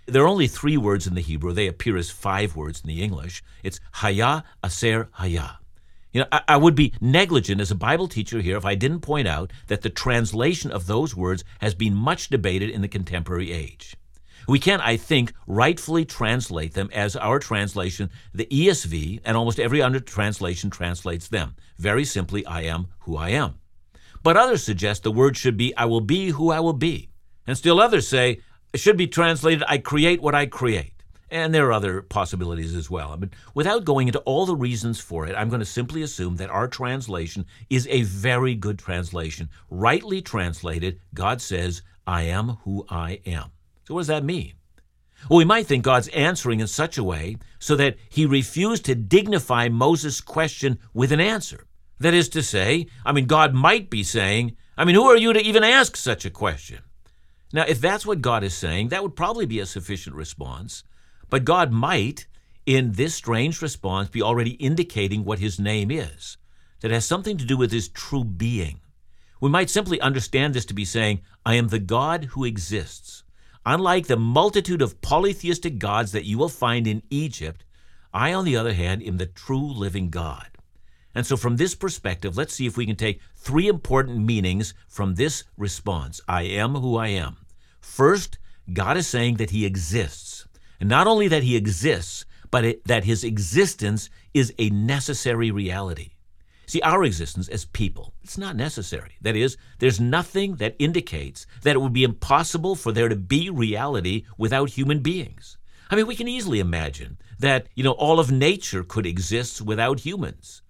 There 0.05 0.23
are 0.23 0.27
only 0.27 0.47
three 0.47 0.77
words 0.77 1.05
in 1.05 1.13
the 1.13 1.21
Hebrew. 1.21 1.53
They 1.53 1.67
appear 1.67 1.97
as 1.97 2.09
five 2.09 2.55
words 2.55 2.81
in 2.81 2.87
the 2.87 3.03
English. 3.03 3.43
It's 3.61 3.79
Haya, 3.93 4.43
Aser, 4.63 5.09
Haya. 5.11 5.59
You 6.11 6.21
know, 6.21 6.27
I, 6.31 6.41
I, 6.47 6.57
would 6.57 6.73
be 6.73 6.93
negligent 6.99 7.61
as 7.61 7.69
a 7.69 7.75
Bible 7.75 8.07
teacher 8.07 8.41
here 8.41 8.57
if 8.57 8.65
I 8.65 8.73
didn't 8.73 9.01
point 9.01 9.27
out 9.27 9.51
that 9.67 9.81
the 9.81 9.91
translation 9.91 10.71
of 10.71 10.87
those 10.87 11.15
words 11.15 11.43
has 11.59 11.75
been 11.75 11.93
much 11.93 12.29
debated 12.29 12.71
in 12.71 12.81
the 12.81 12.87
contemporary 12.87 13.51
age. 13.51 13.95
We 14.49 14.57
can, 14.57 14.81
I 14.81 14.97
think, 14.97 15.33
rightfully 15.45 16.05
translate 16.05 16.73
them 16.73 16.89
as 16.91 17.15
our 17.15 17.37
translation, 17.37 18.09
the 18.33 18.47
ESV, 18.47 19.21
and 19.23 19.37
almost 19.37 19.59
every 19.59 19.79
other 19.79 19.99
translation 19.99 20.71
translates 20.71 21.27
them. 21.27 21.55
Very 21.77 22.03
simply, 22.03 22.43
I 22.47 22.61
am 22.61 22.87
who 23.01 23.15
I 23.15 23.29
am. 23.29 23.59
But 24.23 24.37
others 24.37 24.63
suggest 24.63 25.03
the 25.03 25.11
word 25.11 25.37
should 25.37 25.55
be, 25.55 25.77
I 25.77 25.85
will 25.85 26.01
be 26.01 26.29
who 26.29 26.49
I 26.49 26.61
will 26.61 26.73
be. 26.73 27.11
And 27.45 27.55
still 27.55 27.79
others 27.79 28.07
say, 28.07 28.41
it 28.73 28.79
should 28.79 28.97
be 28.97 29.05
translated, 29.05 29.63
I 29.67 29.77
create 29.77 30.19
what 30.19 30.33
I 30.33 30.47
create. 30.47 30.93
And 31.29 31.53
there 31.53 31.67
are 31.67 31.73
other 31.73 32.01
possibilities 32.01 32.73
as 32.73 32.89
well. 32.89 33.15
But 33.17 33.29
without 33.53 33.85
going 33.85 34.07
into 34.07 34.19
all 34.21 34.47
the 34.47 34.55
reasons 34.55 34.99
for 34.99 35.27
it, 35.27 35.35
I'm 35.35 35.49
going 35.49 35.59
to 35.59 35.65
simply 35.65 36.01
assume 36.01 36.37
that 36.37 36.49
our 36.49 36.67
translation 36.67 37.45
is 37.69 37.85
a 37.91 38.01
very 38.01 38.55
good 38.55 38.79
translation. 38.79 39.47
Rightly 39.69 40.23
translated, 40.23 40.99
God 41.13 41.39
says, 41.39 41.83
I 42.07 42.23
am 42.23 42.57
who 42.63 42.83
I 42.89 43.19
am. 43.27 43.51
So, 43.89 43.95
what 43.95 44.01
does 44.01 44.07
that 44.09 44.23
mean? 44.23 44.53
Well, 45.27 45.39
we 45.39 45.45
might 45.45 45.65
think 45.65 45.83
God's 45.83 46.09
answering 46.09 46.59
in 46.59 46.67
such 46.67 46.99
a 46.99 47.03
way 47.03 47.37
so 47.57 47.75
that 47.77 47.97
he 48.07 48.27
refused 48.27 48.85
to 48.85 48.93
dignify 48.93 49.67
Moses' 49.67 50.21
question 50.21 50.77
with 50.93 51.11
an 51.11 51.19
answer. 51.19 51.65
That 51.97 52.13
is 52.13 52.29
to 52.29 52.43
say, 52.43 52.85
I 53.03 53.13
mean, 53.13 53.25
God 53.25 53.55
might 53.55 53.89
be 53.89 54.03
saying, 54.03 54.55
I 54.77 54.85
mean, 54.85 54.93
who 54.93 55.05
are 55.05 55.17
you 55.17 55.33
to 55.33 55.41
even 55.41 55.63
ask 55.63 55.97
such 55.97 56.23
a 56.23 56.29
question? 56.29 56.83
Now, 57.51 57.65
if 57.67 57.81
that's 57.81 58.05
what 58.05 58.21
God 58.21 58.43
is 58.43 58.53
saying, 58.53 58.89
that 58.89 59.01
would 59.01 59.15
probably 59.15 59.47
be 59.47 59.59
a 59.59 59.65
sufficient 59.65 60.15
response. 60.15 60.83
But 61.31 61.43
God 61.43 61.71
might, 61.71 62.27
in 62.67 62.91
this 62.91 63.15
strange 63.15 63.59
response, 63.59 64.09
be 64.09 64.21
already 64.21 64.51
indicating 64.51 65.25
what 65.25 65.39
his 65.39 65.59
name 65.59 65.89
is, 65.89 66.37
that 66.81 66.91
has 66.91 67.05
something 67.05 67.39
to 67.39 67.45
do 67.45 67.57
with 67.57 67.71
his 67.71 67.89
true 67.89 68.23
being. 68.23 68.81
We 69.41 69.49
might 69.49 69.71
simply 69.71 69.99
understand 69.99 70.53
this 70.53 70.65
to 70.65 70.75
be 70.75 70.85
saying, 70.85 71.21
I 71.43 71.55
am 71.55 71.69
the 71.69 71.79
God 71.79 72.25
who 72.25 72.45
exists. 72.45 73.23
Unlike 73.65 74.07
the 74.07 74.17
multitude 74.17 74.81
of 74.81 75.01
polytheistic 75.01 75.79
gods 75.79 76.11
that 76.13 76.25
you 76.25 76.37
will 76.37 76.49
find 76.49 76.87
in 76.87 77.03
Egypt, 77.09 77.65
I, 78.13 78.33
on 78.33 78.45
the 78.45 78.55
other 78.55 78.73
hand, 78.73 79.03
am 79.03 79.17
the 79.17 79.25
true 79.25 79.71
living 79.71 80.09
God. 80.09 80.47
And 81.13 81.25
so, 81.25 81.35
from 81.35 81.57
this 81.57 81.75
perspective, 81.75 82.37
let's 82.37 82.53
see 82.53 82.65
if 82.65 82.77
we 82.77 82.85
can 82.85 82.95
take 82.95 83.19
three 83.35 83.67
important 83.67 84.25
meanings 84.25 84.73
from 84.87 85.15
this 85.15 85.43
response 85.57 86.21
I 86.27 86.43
am 86.43 86.75
who 86.75 86.97
I 86.97 87.07
am. 87.07 87.37
First, 87.81 88.37
God 88.71 88.97
is 88.97 89.07
saying 89.07 89.35
that 89.35 89.49
He 89.49 89.65
exists. 89.65 90.47
And 90.79 90.87
not 90.87 91.07
only 91.07 91.27
that 91.27 91.43
He 91.43 91.55
exists, 91.55 92.25
but 92.51 92.63
it, 92.63 92.85
that 92.85 93.03
His 93.03 93.23
existence 93.23 94.09
is 94.33 94.53
a 94.57 94.69
necessary 94.69 95.51
reality. 95.51 96.11
See, 96.69 96.81
our 96.81 97.03
existence 97.03 97.47
as 97.47 97.65
people, 97.65 98.13
it's 98.21 98.37
not 98.37 98.55
necessary. 98.55 99.15
That 99.21 99.35
is, 99.35 99.57
there's 99.79 99.99
nothing 99.99 100.57
that 100.57 100.75
indicates 100.77 101.47
that 101.63 101.75
it 101.75 101.79
would 101.79 101.93
be 101.93 102.03
impossible 102.03 102.75
for 102.75 102.91
there 102.91 103.09
to 103.09 103.15
be 103.15 103.49
reality 103.49 104.25
without 104.37 104.69
human 104.69 104.99
beings. 104.99 105.57
I 105.89 105.95
mean, 105.95 106.05
we 106.05 106.15
can 106.15 106.27
easily 106.27 106.59
imagine 106.59 107.17
that, 107.39 107.65
you 107.73 107.83
know, 107.83 107.93
all 107.93 108.19
of 108.19 108.31
nature 108.31 108.83
could 108.83 109.07
exist 109.07 109.63
without 109.63 110.01
humans. 110.01 110.61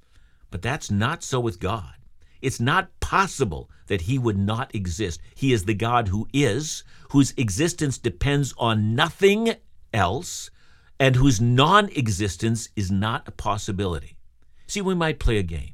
But 0.51 0.62
that's 0.62 0.89
not 0.89 1.22
so 1.22 1.41
with 1.41 1.60
God. 1.60 1.96
It's 2.41 2.62
not 2.62 2.98
possible 3.01 3.70
that 3.88 4.03
he 4.03 4.18
would 4.18 4.38
not 4.38 4.74
exist. 4.74 5.20
He 5.36 5.51
is 5.51 5.65
the 5.65 5.74
God 5.74 6.08
who 6.08 6.29
is, 6.32 6.86
whose 7.12 7.34
existence 7.36 7.98
depends 7.98 8.53
on 8.58 8.96
nothing 8.96 9.56
else, 9.94 10.50
and 10.98 11.18
whose 11.18 11.41
non 11.41 11.89
existence 11.89 12.70
is 12.77 12.89
not 12.89 13.27
a 13.27 13.32
possibility. 13.32 14.15
See, 14.65 14.79
we 14.79 14.96
might 14.96 15.20
play 15.20 15.39
a 15.39 15.44
game. 15.44 15.74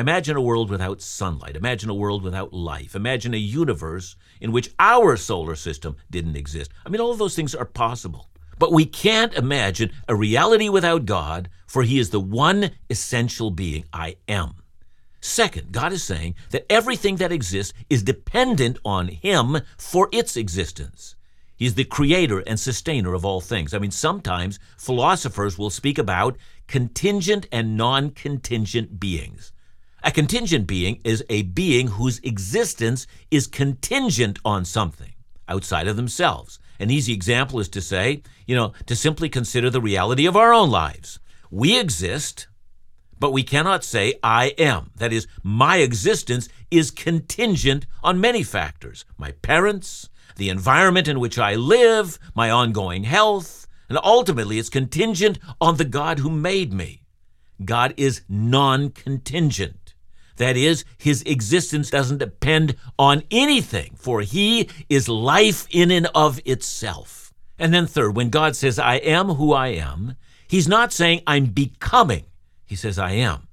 Imagine 0.00 0.34
a 0.34 0.40
world 0.40 0.70
without 0.70 1.02
sunlight. 1.02 1.56
Imagine 1.56 1.90
a 1.90 1.94
world 1.94 2.22
without 2.22 2.54
life. 2.54 2.96
Imagine 2.96 3.34
a 3.34 3.36
universe 3.36 4.16
in 4.40 4.50
which 4.50 4.70
our 4.78 5.14
solar 5.14 5.54
system 5.54 5.94
didn't 6.10 6.36
exist. 6.36 6.70
I 6.86 6.88
mean, 6.88 7.02
all 7.02 7.12
of 7.12 7.18
those 7.18 7.36
things 7.36 7.54
are 7.54 7.66
possible. 7.66 8.30
But 8.58 8.72
we 8.72 8.86
can't 8.86 9.34
imagine 9.34 9.92
a 10.08 10.14
reality 10.14 10.70
without 10.70 11.04
God, 11.04 11.50
for 11.66 11.82
He 11.82 11.98
is 11.98 12.08
the 12.08 12.18
one 12.18 12.70
essential 12.88 13.50
being 13.50 13.84
I 13.92 14.16
am. 14.26 14.54
Second, 15.20 15.70
God 15.70 15.92
is 15.92 16.02
saying 16.02 16.34
that 16.48 16.64
everything 16.72 17.16
that 17.16 17.30
exists 17.30 17.74
is 17.90 18.02
dependent 18.02 18.78
on 18.86 19.08
Him 19.08 19.58
for 19.76 20.08
its 20.12 20.34
existence. 20.34 21.14
He's 21.54 21.74
the 21.74 21.84
creator 21.84 22.38
and 22.46 22.58
sustainer 22.58 23.12
of 23.12 23.26
all 23.26 23.42
things. 23.42 23.74
I 23.74 23.78
mean, 23.78 23.90
sometimes 23.90 24.58
philosophers 24.78 25.58
will 25.58 25.68
speak 25.68 25.98
about 25.98 26.38
contingent 26.68 27.46
and 27.52 27.76
non 27.76 28.12
contingent 28.12 28.98
beings. 28.98 29.52
A 30.02 30.10
contingent 30.10 30.66
being 30.66 31.00
is 31.04 31.24
a 31.28 31.42
being 31.42 31.88
whose 31.88 32.20
existence 32.20 33.06
is 33.30 33.46
contingent 33.46 34.38
on 34.44 34.64
something 34.64 35.12
outside 35.48 35.88
of 35.88 35.96
themselves. 35.96 36.58
An 36.78 36.90
easy 36.90 37.12
example 37.12 37.60
is 37.60 37.68
to 37.70 37.80
say, 37.80 38.22
you 38.46 38.56
know, 38.56 38.72
to 38.86 38.96
simply 38.96 39.28
consider 39.28 39.68
the 39.68 39.80
reality 39.80 40.26
of 40.26 40.36
our 40.36 40.52
own 40.52 40.70
lives. 40.70 41.18
We 41.50 41.78
exist 41.78 42.46
but 43.20 43.32
we 43.32 43.42
cannot 43.42 43.84
say, 43.84 44.14
I 44.24 44.54
am. 44.58 44.90
That 44.96 45.12
is, 45.12 45.28
my 45.44 45.76
existence 45.76 46.48
is 46.70 46.90
contingent 46.90 47.86
on 48.02 48.20
many 48.20 48.42
factors 48.42 49.04
my 49.18 49.32
parents, 49.32 50.08
the 50.36 50.48
environment 50.48 51.06
in 51.06 51.20
which 51.20 51.38
I 51.38 51.54
live, 51.54 52.18
my 52.34 52.50
ongoing 52.50 53.04
health, 53.04 53.68
and 53.90 53.98
ultimately 54.02 54.58
it's 54.58 54.70
contingent 54.70 55.38
on 55.60 55.76
the 55.76 55.84
God 55.84 56.20
who 56.20 56.30
made 56.30 56.72
me. 56.72 57.02
God 57.62 57.92
is 57.98 58.22
non 58.26 58.88
contingent. 58.88 59.89
That 60.40 60.56
is, 60.56 60.86
his 60.96 61.22
existence 61.24 61.90
doesn't 61.90 62.16
depend 62.16 62.74
on 62.98 63.24
anything, 63.30 63.92
for 63.94 64.22
he 64.22 64.70
is 64.88 65.06
life 65.06 65.66
in 65.70 65.90
and 65.90 66.08
of 66.14 66.40
itself. 66.46 67.34
And 67.58 67.74
then, 67.74 67.86
third, 67.86 68.16
when 68.16 68.30
God 68.30 68.56
says, 68.56 68.78
I 68.78 68.94
am 68.94 69.28
who 69.34 69.52
I 69.52 69.68
am, 69.68 70.14
he's 70.48 70.66
not 70.66 70.94
saying 70.94 71.20
I'm 71.26 71.44
becoming. 71.44 72.24
He 72.64 72.74
says, 72.74 72.98
I 72.98 73.10
am. 73.10 73.48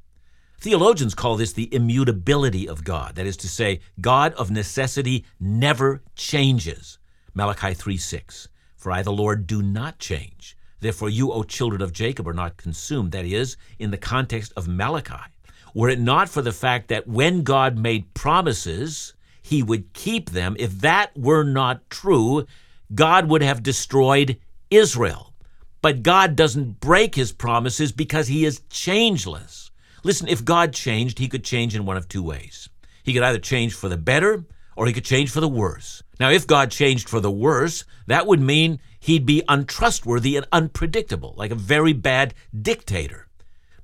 Theologians 0.62 1.14
call 1.14 1.36
this 1.36 1.52
the 1.52 1.74
immutability 1.76 2.70
of 2.70 2.86
God. 2.86 3.16
That 3.16 3.28
is 3.28 3.36
to 3.38 3.50
say, 3.50 3.82
God 4.00 4.32
of 4.36 4.50
necessity 4.50 5.26
never 5.42 6.02
changes. 6.16 7.00
Malachi 7.34 7.74
3 7.74 7.98
6. 7.98 8.48
For 8.78 8.94
I, 8.94 9.02
the 9.02 9.12
Lord, 9.12 9.46
do 9.46 9.62
not 9.62 10.00
change. 10.00 10.56
Therefore, 10.80 11.10
you, 11.10 11.34
O 11.34 11.44
children 11.44 11.82
of 11.82 11.92
Jacob, 11.92 12.30
are 12.30 12.34
not 12.34 12.56
consumed. 12.56 13.12
That 13.12 13.26
is, 13.26 13.58
in 13.78 13.92
the 13.92 13.98
context 13.98 14.54
of 14.56 14.70
Malachi. 14.70 15.34
Were 15.78 15.90
it 15.90 16.00
not 16.00 16.28
for 16.28 16.42
the 16.42 16.52
fact 16.52 16.88
that 16.88 17.06
when 17.06 17.44
God 17.44 17.78
made 17.78 18.16
promises, 18.16 19.14
he 19.44 19.62
would 19.62 19.94
keep 19.94 20.32
them, 20.32 20.56
if 20.58 20.80
that 20.80 21.16
were 21.16 21.44
not 21.44 21.88
true, 21.92 22.48
God 22.96 23.30
would 23.30 23.44
have 23.44 23.62
destroyed 23.62 24.40
Israel. 24.72 25.36
But 25.84 26.02
God 26.02 26.36
doesn't 26.36 26.80
break 26.80 27.14
his 27.14 27.32
promises 27.32 27.92
because 27.92 28.28
he 28.28 28.44
is 28.44 28.64
changeless. 28.72 29.70
Listen, 30.04 30.28
if 30.28 30.44
God 30.44 30.74
changed, 30.74 31.20
he 31.20 31.28
could 31.28 31.44
change 31.44 31.76
in 31.76 31.86
one 31.86 31.96
of 31.96 32.08
two 32.08 32.24
ways. 32.24 32.70
He 33.04 33.14
could 33.14 33.22
either 33.22 33.38
change 33.38 33.76
for 33.76 33.88
the 33.88 33.98
better 33.98 34.46
or 34.76 34.88
he 34.88 34.94
could 34.94 35.06
change 35.06 35.30
for 35.30 35.42
the 35.42 35.48
worse. 35.48 36.02
Now, 36.20 36.32
if 36.32 36.48
God 36.48 36.72
changed 36.72 37.08
for 37.08 37.20
the 37.20 37.30
worse, 37.30 37.86
that 38.08 38.26
would 38.26 38.42
mean 38.42 38.80
he'd 39.00 39.28
be 39.28 39.44
untrustworthy 39.48 40.38
and 40.38 40.48
unpredictable, 40.52 41.36
like 41.38 41.52
a 41.52 41.56
very 41.56 41.94
bad 41.94 42.34
dictator. 42.60 43.27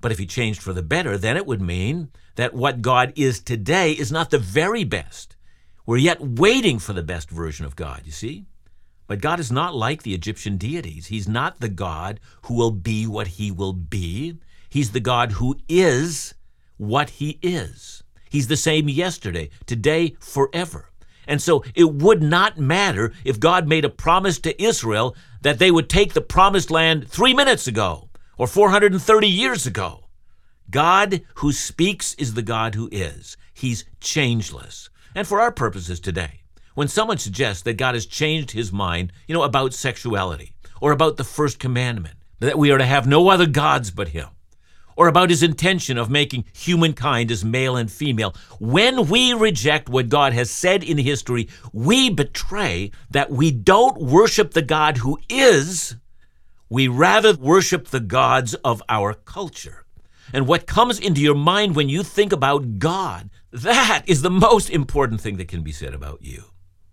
But 0.04 0.12
if 0.12 0.20
he 0.20 0.26
changed 0.26 0.62
for 0.62 0.74
the 0.74 0.84
better, 0.84 1.18
then 1.18 1.38
it 1.38 1.46
would 1.46 1.62
mean 1.62 2.10
that 2.36 2.54
what 2.54 2.82
God 2.82 3.14
is 3.16 3.40
today 3.40 3.94
is 3.94 4.12
not 4.12 4.32
the 4.32 4.38
very 4.38 4.84
best. 4.84 5.38
We're 5.86 5.96
yet 5.96 6.20
waiting 6.20 6.78
for 6.78 6.92
the 6.92 7.02
best 7.02 7.30
version 7.30 7.66
of 7.66 7.78
God, 7.78 8.02
you 8.04 8.12
see? 8.12 8.46
But 9.08 9.22
God 9.22 9.40
is 9.40 9.50
not 9.50 9.74
like 9.74 10.04
the 10.04 10.14
Egyptian 10.14 10.58
deities. 10.58 11.08
He's 11.08 11.30
not 11.30 11.62
the 11.62 11.70
God 11.70 12.20
who 12.48 12.54
will 12.54 12.72
be 12.72 13.08
what 13.08 13.28
he 13.28 13.50
will 13.50 13.72
be. 13.72 14.40
He's 14.70 14.92
the 14.92 15.00
God 15.00 15.32
who 15.32 15.56
is 15.70 16.34
what 16.76 17.12
he 17.12 17.40
is. 17.42 18.04
He's 18.30 18.48
the 18.48 18.58
same 18.58 18.90
yesterday, 18.90 19.52
today, 19.66 20.18
forever. 20.20 20.90
And 21.26 21.42
so 21.42 21.64
it 21.76 21.90
would 21.94 22.22
not 22.22 22.58
matter 22.58 23.14
if 23.24 23.40
God 23.40 23.70
made 23.70 23.86
a 23.86 23.90
promise 23.90 24.38
to 24.40 24.62
Israel 24.62 25.16
that 25.44 25.60
they 25.60 25.72
would 25.72 25.90
take 25.90 26.12
the 26.12 26.20
promised 26.20 26.70
land 26.70 27.08
three 27.08 27.34
minutes 27.34 27.68
ago 27.68 28.10
or 28.38 28.48
430 28.48 29.28
years 29.28 29.66
ago. 29.66 30.06
God 30.70 31.22
who 31.36 31.52
speaks 31.52 32.14
is 32.16 32.34
the 32.34 32.42
God 32.42 32.76
who 32.76 32.90
is. 32.92 33.38
He's 33.54 33.86
changeless. 34.00 34.90
And 35.16 35.28
for 35.28 35.40
our 35.40 35.52
purposes 35.52 36.00
today, 36.00 36.42
when 36.76 36.88
someone 36.88 37.20
suggests 37.20 37.62
that 37.64 37.78
God 37.78 37.94
has 37.94 38.06
changed 38.06 38.52
his 38.52 38.72
mind, 38.72 39.14
you 39.28 39.36
know, 39.36 39.44
about 39.44 39.74
sexuality, 39.74 40.54
or 40.82 40.92
about 40.92 41.18
the 41.18 41.24
first 41.24 41.60
commandment, 41.60 42.16
that 42.40 42.58
we 42.58 42.72
are 42.72 42.78
to 42.78 42.86
have 42.86 43.08
no 43.08 43.30
other 43.30 43.46
gods 43.46 43.92
but 43.92 44.10
him, 44.10 44.28
or 44.96 45.08
about 45.08 45.30
his 45.30 45.44
intention 45.44 45.98
of 45.98 46.10
making 46.10 46.46
humankind 46.54 47.32
as 47.32 47.46
male 47.46 47.76
and 47.76 47.92
female, 47.92 48.36
when 48.60 49.08
we 49.08 49.34
reject 49.34 49.90
what 49.90 50.10
God 50.10 50.34
has 50.34 50.50
said 50.50 50.84
in 50.84 50.98
history, 50.98 51.48
we 51.72 52.10
betray 52.10 52.92
that 53.12 53.30
we 53.30 53.52
don't 53.52 54.02
worship 54.02 54.52
the 54.52 54.62
God 54.62 54.98
who 54.98 55.20
is, 55.30 55.96
we 56.74 56.88
rather 56.88 57.36
worship 57.36 57.90
the 57.90 58.00
gods 58.00 58.56
of 58.66 58.82
our 58.90 59.14
culture. 59.14 59.86
And 60.34 60.48
what 60.48 60.66
comes 60.66 61.00
into 61.00 61.22
your 61.22 61.36
mind 61.36 61.76
when 61.76 61.88
you 61.88 62.02
think 62.02 62.34
about 62.34 62.80
God, 62.80 63.30
that 63.52 64.02
is 64.08 64.24
the 64.24 64.32
most 64.32 64.72
important 64.72 65.22
thing 65.22 65.38
that 65.38 65.48
can 65.48 65.62
be 65.62 65.72
said 65.72 65.94
about 65.94 66.24
you. 66.24 66.46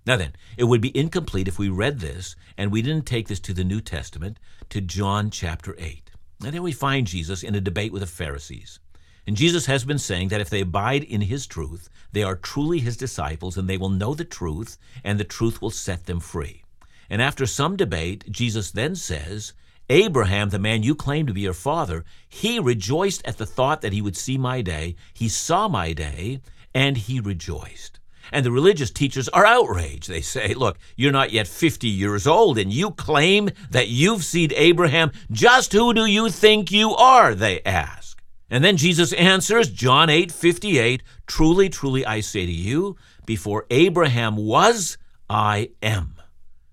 Now 0.05 0.17
then, 0.17 0.35
it 0.59 0.65
would 0.65 0.83
be 0.83 0.95
incomplete 0.95 1.49
if 1.49 1.59
we 1.59 1.71
read 1.71 2.01
this 2.01 2.37
and 2.59 2.71
we 2.71 2.83
didn't 2.83 3.07
take 3.07 3.29
this 3.29 3.41
to 3.41 3.55
the 3.55 3.65
New 3.65 3.81
Testament, 3.81 4.39
to 4.69 4.83
John 4.83 5.31
chapter 5.31 5.75
8. 5.79 6.11
And 6.45 6.53
there 6.53 6.61
we 6.61 6.73
find 6.73 7.07
Jesus 7.07 7.43
in 7.43 7.55
a 7.55 7.61
debate 7.63 7.91
with 7.91 8.03
the 8.03 8.07
Pharisees. 8.07 8.81
And 9.27 9.35
Jesus 9.35 9.65
has 9.65 9.87
been 9.87 9.99
saying 9.99 10.29
that 10.29 10.43
if 10.43 10.51
they 10.51 10.61
abide 10.61 11.05
in 11.05 11.23
his 11.23 11.47
truth, 11.47 11.89
they 12.13 12.23
are 12.23 12.37
truly 12.37 12.81
his 12.81 12.99
disciples 12.99 13.57
and 13.57 13.67
they 13.67 13.79
will 13.79 13.89
know 13.89 14.13
the 14.13 14.27
truth, 14.27 14.77
and 15.03 15.19
the 15.19 15.25
truth 15.25 15.63
will 15.63 15.71
set 15.71 16.05
them 16.05 16.21
free. 16.21 16.65
And 17.09 17.23
after 17.23 17.47
some 17.47 17.77
debate, 17.77 18.31
Jesus 18.31 18.73
then 18.73 18.95
says, 18.95 19.55
Abraham, 19.91 20.51
the 20.51 20.59
man 20.61 20.85
you 20.85 20.95
claim 20.95 21.27
to 21.27 21.35
be 21.35 21.41
your 21.41 21.53
father, 21.53 22.05
he 22.29 22.61
rejoiced 22.61 23.27
at 23.27 23.39
the 23.39 23.45
thought 23.45 23.81
that 23.81 23.93
he 23.93 24.01
would 24.01 24.17
see 24.17 24.39
my 24.39 24.63
day. 24.63 24.95
He 25.13 25.29
saw 25.29 25.67
my 25.67 25.93
day, 25.93 26.41
and 26.73 26.97
he 26.97 27.19
rejoiced. 27.19 27.99
And 28.31 28.47
the 28.47 28.53
religious 28.53 28.93
teachers 28.93 29.29
are 29.31 29.45
outraged. 29.45 30.09
They 30.09 30.21
say, 30.21 30.55
Look, 30.55 30.79
you're 30.95 31.11
not 31.11 31.33
yet 31.33 31.49
50 31.49 31.89
years 31.89 32.25
old, 32.25 32.57
and 32.57 32.73
you 32.73 32.93
claim 32.93 33.51
that 33.71 33.89
you've 33.89 34.23
seen 34.23 34.53
Abraham. 34.55 35.11
Just 35.33 35.73
who 35.73 35.93
do 35.93 36.07
you 36.07 36.31
think 36.31 36.71
you 36.71 36.95
are? 36.95 37.35
They 37.35 37.61
ask. 37.63 38.23
And 38.49 38.63
then 38.63 38.77
Jesus 38.77 39.13
answers, 39.15 39.69
John 39.71 40.09
8 40.09 40.31
58, 40.31 41.03
Truly, 41.27 41.69
truly, 41.69 42.07
I 42.07 42.21
say 42.21 42.47
to 42.47 42.53
you, 42.53 42.97
before 43.27 43.67
Abraham 43.71 44.37
was, 44.37 44.99
I 45.29 45.71
am. 45.83 46.15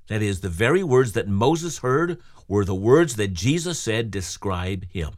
That 0.07 0.21
is, 0.21 0.41
the 0.41 0.49
very 0.49 0.83
words 0.83 1.13
that 1.13 1.27
Moses 1.27 1.79
heard 1.79 2.21
were 2.47 2.65
the 2.65 2.75
words 2.75 3.15
that 3.15 3.33
Jesus 3.33 3.79
said 3.79 4.11
describe 4.11 4.85
him. 4.89 5.13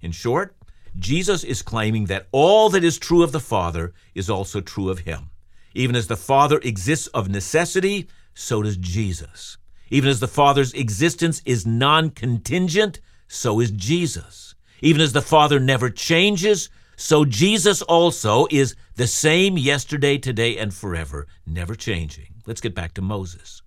In 0.00 0.12
short, 0.12 0.56
Jesus 0.98 1.44
is 1.44 1.62
claiming 1.62 2.06
that 2.06 2.28
all 2.32 2.70
that 2.70 2.84
is 2.84 2.98
true 2.98 3.22
of 3.22 3.32
the 3.32 3.40
Father 3.40 3.92
is 4.14 4.30
also 4.30 4.60
true 4.60 4.88
of 4.90 5.00
him. 5.00 5.30
Even 5.74 5.94
as 5.94 6.06
the 6.06 6.16
Father 6.16 6.58
exists 6.62 7.06
of 7.08 7.28
necessity, 7.28 8.08
so 8.34 8.62
does 8.62 8.76
Jesus. 8.76 9.58
Even 9.90 10.10
as 10.10 10.20
the 10.20 10.28
Father's 10.28 10.72
existence 10.74 11.42
is 11.44 11.66
non 11.66 12.10
contingent, 12.10 13.00
so 13.26 13.60
is 13.60 13.70
Jesus. 13.70 14.54
Even 14.80 15.00
as 15.00 15.12
the 15.12 15.22
Father 15.22 15.58
never 15.60 15.90
changes, 15.90 16.68
so 16.96 17.24
Jesus 17.24 17.82
also 17.82 18.46
is 18.50 18.74
the 18.96 19.06
same 19.06 19.56
yesterday, 19.56 20.18
today, 20.18 20.56
and 20.56 20.74
forever, 20.74 21.26
never 21.46 21.74
changing. 21.74 22.34
Let's 22.46 22.60
get 22.60 22.74
back 22.74 22.94
to 22.94 23.02
Moses. 23.02 23.62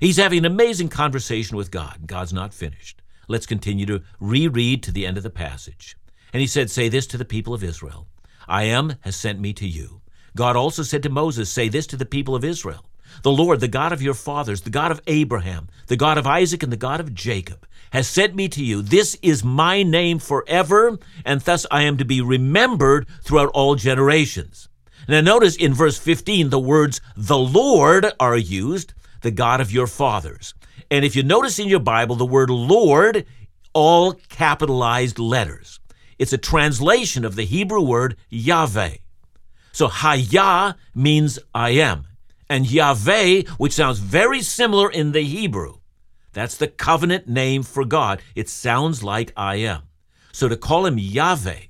He's 0.00 0.16
having 0.16 0.38
an 0.38 0.44
amazing 0.44 0.88
conversation 0.88 1.56
with 1.56 1.70
God. 1.70 2.06
God's 2.06 2.32
not 2.32 2.54
finished. 2.54 3.02
Let's 3.26 3.46
continue 3.46 3.84
to 3.86 4.02
reread 4.20 4.82
to 4.84 4.92
the 4.92 5.06
end 5.06 5.16
of 5.16 5.22
the 5.22 5.30
passage. 5.30 5.96
And 6.32 6.40
he 6.40 6.46
said, 6.46 6.70
Say 6.70 6.88
this 6.88 7.06
to 7.08 7.18
the 7.18 7.24
people 7.24 7.54
of 7.54 7.64
Israel 7.64 8.06
I 8.46 8.64
am 8.64 8.94
has 9.00 9.16
sent 9.16 9.40
me 9.40 9.52
to 9.54 9.66
you. 9.66 10.00
God 10.36 10.56
also 10.56 10.82
said 10.82 11.02
to 11.02 11.10
Moses, 11.10 11.50
Say 11.50 11.68
this 11.68 11.86
to 11.88 11.96
the 11.96 12.06
people 12.06 12.34
of 12.34 12.44
Israel 12.44 12.84
The 13.22 13.32
Lord, 13.32 13.60
the 13.60 13.68
God 13.68 13.92
of 13.92 14.02
your 14.02 14.14
fathers, 14.14 14.62
the 14.62 14.70
God 14.70 14.90
of 14.90 15.02
Abraham, 15.06 15.68
the 15.88 15.96
God 15.96 16.16
of 16.16 16.26
Isaac, 16.26 16.62
and 16.62 16.72
the 16.72 16.76
God 16.76 17.00
of 17.00 17.14
Jacob, 17.14 17.66
has 17.92 18.06
sent 18.06 18.34
me 18.34 18.48
to 18.48 18.64
you. 18.64 18.82
This 18.82 19.18
is 19.22 19.44
my 19.44 19.82
name 19.82 20.18
forever, 20.18 20.98
and 21.24 21.40
thus 21.40 21.66
I 21.70 21.82
am 21.82 21.96
to 21.96 22.04
be 22.04 22.20
remembered 22.20 23.06
throughout 23.22 23.50
all 23.54 23.74
generations. 23.74 24.68
Now, 25.08 25.22
notice 25.22 25.56
in 25.56 25.72
verse 25.72 25.98
15, 25.98 26.50
the 26.50 26.58
words 26.58 27.00
the 27.16 27.38
Lord 27.38 28.12
are 28.20 28.36
used, 28.36 28.92
the 29.22 29.30
God 29.30 29.60
of 29.60 29.72
your 29.72 29.86
fathers. 29.86 30.54
And 30.90 31.04
if 31.04 31.14
you 31.16 31.22
notice 31.22 31.58
in 31.58 31.68
your 31.68 31.80
Bible, 31.80 32.16
the 32.16 32.24
word 32.24 32.50
Lord, 32.50 33.26
all 33.72 34.14
capitalized 34.28 35.18
letters. 35.18 35.80
It's 36.18 36.32
a 36.32 36.38
translation 36.38 37.24
of 37.24 37.36
the 37.36 37.44
Hebrew 37.44 37.80
word 37.80 38.16
Yahweh. 38.28 38.96
So 39.72 39.88
Hayah 39.88 40.74
means 40.94 41.38
I 41.54 41.70
am. 41.70 42.06
And 42.50 42.70
Yahweh, 42.70 43.42
which 43.58 43.74
sounds 43.74 43.98
very 43.98 44.42
similar 44.42 44.90
in 44.90 45.12
the 45.12 45.22
Hebrew, 45.22 45.76
that's 46.32 46.56
the 46.56 46.68
covenant 46.68 47.28
name 47.28 47.62
for 47.62 47.84
God. 47.84 48.22
It 48.34 48.48
sounds 48.48 49.02
like 49.02 49.32
I 49.36 49.56
am. 49.56 49.82
So 50.32 50.48
to 50.48 50.56
call 50.56 50.86
him 50.86 50.98
Yahweh 50.98 51.62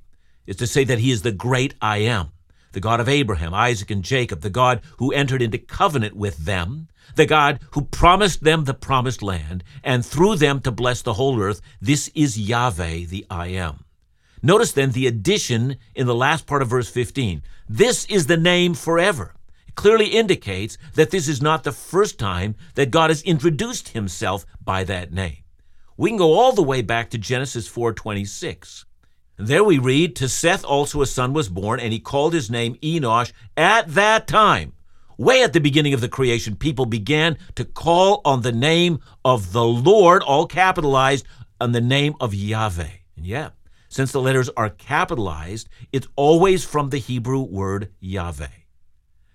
is 0.47 0.57
to 0.57 0.67
say 0.67 0.85
that 0.85 0.99
he 0.99 1.11
is 1.11 1.23
the 1.23 1.33
great 1.33 1.75
I 1.81 1.99
am, 1.99 2.33
the 2.73 2.81
God 2.81 3.01
of 3.01 3.09
Abraham, 3.09 3.55
Isaac, 3.55 3.91
and 3.91 4.03
Jacob, 4.03 4.41
the 4.41 4.51
God 4.51 4.81
who 4.99 5.13
entered 5.13 5.43
into 5.43 5.59
covenant 5.59 6.17
with 6.17 6.39
them, 6.39 6.89
the 7.15 7.27
God 7.27 7.61
who 7.73 7.83
promised 7.83 8.45
them 8.45 8.65
the 8.65 8.75
promised 8.75 9.23
land, 9.23 9.65
and 9.83 10.05
through 10.05 10.37
them 10.37 10.61
to 10.61 10.71
bless 10.71 11.03
the 11.03 11.15
whole 11.15 11.41
earth. 11.41 11.61
This 11.81 12.09
is 12.15 12.39
Yahweh, 12.39 13.05
the 13.05 13.27
I 13.31 13.49
am. 13.49 13.85
Notice 14.43 14.73
then 14.73 14.93
the 14.93 15.07
addition 15.07 15.77
in 15.95 16.07
the 16.07 16.15
last 16.15 16.47
part 16.47 16.63
of 16.63 16.69
verse 16.69 16.89
15. 16.89 17.43
This 17.69 18.05
is 18.07 18.27
the 18.27 18.37
name 18.37 18.75
forever. 18.75 19.35
It 19.67 19.75
clearly 19.75 20.07
indicates 20.07 20.79
that 20.95 21.11
this 21.11 21.29
is 21.29 21.43
not 21.43 21.65
the 21.65 21.73
first 21.73 22.19
time 22.19 22.55
that 22.75 22.91
God 22.91 23.11
has 23.11 23.23
introduced 23.23 23.91
himself 23.91 24.47
by 24.65 24.85
that 24.85 25.13
name. 25.13 25.39
We 25.97 26.11
can 26.11 26.19
go 26.19 26.35
all 26.35 26.53
the 26.53 26.63
way 26.63 26.83
back 26.83 27.11
to 27.11 27.19
Genesis 27.19 27.69
4:26. 27.69 28.85
There 29.41 29.63
we 29.63 29.79
read, 29.79 30.17
To 30.17 30.29
Seth 30.29 30.65
also 30.65 31.01
a 31.01 31.07
son 31.07 31.33
was 31.33 31.49
born, 31.49 31.79
and 31.79 31.93
he 31.93 32.01
called 32.01 32.35
his 32.35 32.51
name 32.51 32.75
Enosh. 32.83 33.33
At 33.57 33.95
that 33.95 34.27
time, 34.27 34.73
way 35.17 35.45
at 35.45 35.53
the 35.53 35.61
beginning 35.61 35.95
of 35.95 36.01
the 36.01 36.09
creation, 36.09 36.57
people 36.57 36.87
began 36.87 37.39
to 37.55 37.65
call 37.65 38.21
on 38.25 38.43
the 38.43 38.51
name 38.51 38.99
of 39.25 39.53
the 39.53 39.65
Lord, 39.65 40.25
all 40.25 40.47
capitalized, 40.47 41.25
on 41.61 41.71
the 41.71 41.81
name 41.81 42.15
of 42.21 42.35
Yahweh. 42.35 42.91
And 43.17 43.25
yeah, 43.25 43.51
since 43.89 44.11
the 44.11 44.21
letters 44.21 44.51
are 44.57 44.71
capitalized, 44.71 45.69
it's 45.93 46.09
always 46.17 46.65
from 46.65 46.91
the 46.91 46.99
Hebrew 46.99 47.41
word 47.41 47.93
Yahweh. 48.01 48.47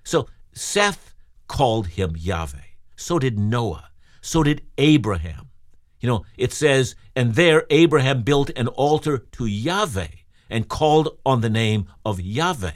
So 0.04 0.28
Seth 0.52 1.16
called 1.48 1.88
him 1.88 2.16
Yahweh. 2.18 2.60
So 2.98 3.20
did 3.20 3.40
Noah. 3.40 3.90
So 4.20 4.44
did 4.44 4.64
Abraham. 4.78 5.50
You 6.04 6.10
know, 6.10 6.26
it 6.38 6.52
says, 6.52 6.96
and 7.16 7.34
there 7.34 7.66
Abraham 7.70 8.24
built 8.24 8.50
an 8.58 8.68
altar 8.68 9.20
to 9.20 9.46
Yahweh 9.46 10.08
and 10.50 10.68
called 10.68 11.18
on 11.26 11.40
the 11.40 11.50
name 11.50 11.88
of 12.04 12.20
Yahweh. 12.20 12.72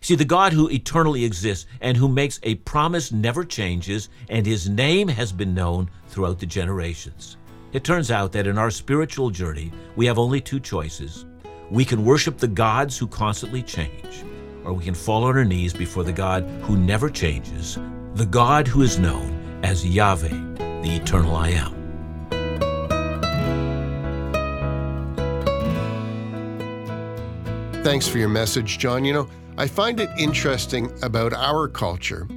See, 0.00 0.16
the 0.16 0.24
God 0.24 0.52
who 0.52 0.68
eternally 0.68 1.24
exists 1.24 1.66
and 1.80 1.96
who 1.96 2.08
makes 2.08 2.40
a 2.42 2.56
promise 2.56 3.12
never 3.12 3.44
changes, 3.44 4.08
and 4.28 4.44
his 4.44 4.68
name 4.68 5.06
has 5.06 5.30
been 5.30 5.54
known 5.54 5.90
throughout 6.08 6.40
the 6.40 6.46
generations. 6.46 7.36
It 7.72 7.84
turns 7.84 8.10
out 8.10 8.32
that 8.32 8.48
in 8.48 8.58
our 8.58 8.72
spiritual 8.72 9.30
journey, 9.30 9.70
we 9.94 10.06
have 10.06 10.18
only 10.18 10.40
two 10.40 10.58
choices. 10.58 11.26
We 11.70 11.84
can 11.84 12.04
worship 12.04 12.38
the 12.38 12.48
gods 12.48 12.98
who 12.98 13.06
constantly 13.06 13.62
change, 13.62 14.24
or 14.64 14.72
we 14.72 14.82
can 14.82 14.94
fall 14.94 15.22
on 15.22 15.36
our 15.36 15.44
knees 15.44 15.72
before 15.72 16.02
the 16.02 16.12
God 16.12 16.42
who 16.62 16.76
never 16.76 17.10
changes, 17.10 17.78
the 18.14 18.26
God 18.26 18.66
who 18.66 18.82
is 18.82 18.98
known 18.98 19.60
as 19.62 19.86
Yahweh, 19.86 20.56
the 20.82 20.96
eternal 21.00 21.36
I 21.36 21.50
am. 21.50 21.79
Thanks 27.82 28.06
for 28.06 28.18
your 28.18 28.28
message, 28.28 28.78
John. 28.78 29.06
You 29.06 29.14
know, 29.14 29.28
I 29.56 29.66
find 29.66 30.00
it 30.00 30.10
interesting 30.18 30.92
about 31.02 31.32
our 31.32 31.66
culture 31.66 32.28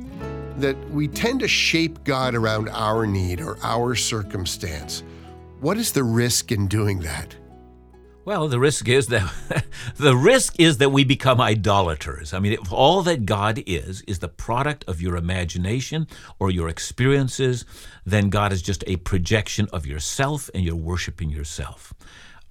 that 0.55 0.77
we 0.89 1.09
tend 1.09 1.41
to 1.41 1.49
shape 1.49 2.05
God 2.05 2.33
around 2.33 2.69
our 2.69 3.05
need 3.05 3.41
or 3.41 3.57
our 3.61 3.93
circumstance. 3.93 5.03
What 5.59 5.77
is 5.77 5.91
the 5.91 6.05
risk 6.05 6.53
in 6.53 6.67
doing 6.67 7.01
that? 7.01 7.35
Well, 8.23 8.47
the 8.47 8.57
risk 8.57 8.87
is 8.87 9.07
that 9.07 9.65
the 9.97 10.15
risk 10.15 10.57
is 10.61 10.77
that 10.77 10.91
we 10.91 11.03
become 11.03 11.41
idolaters. 11.41 12.33
I 12.33 12.39
mean, 12.39 12.53
if 12.53 12.71
all 12.71 13.01
that 13.01 13.25
God 13.25 13.61
is 13.65 14.01
is 14.03 14.19
the 14.19 14.29
product 14.29 14.85
of 14.87 15.01
your 15.01 15.17
imagination 15.17 16.07
or 16.39 16.51
your 16.51 16.69
experiences, 16.69 17.65
then 18.05 18.29
God 18.29 18.53
is 18.53 18.61
just 18.61 18.85
a 18.87 18.95
projection 18.95 19.67
of 19.73 19.85
yourself 19.85 20.49
and 20.55 20.63
you're 20.63 20.73
worshiping 20.73 21.29
yourself. 21.29 21.93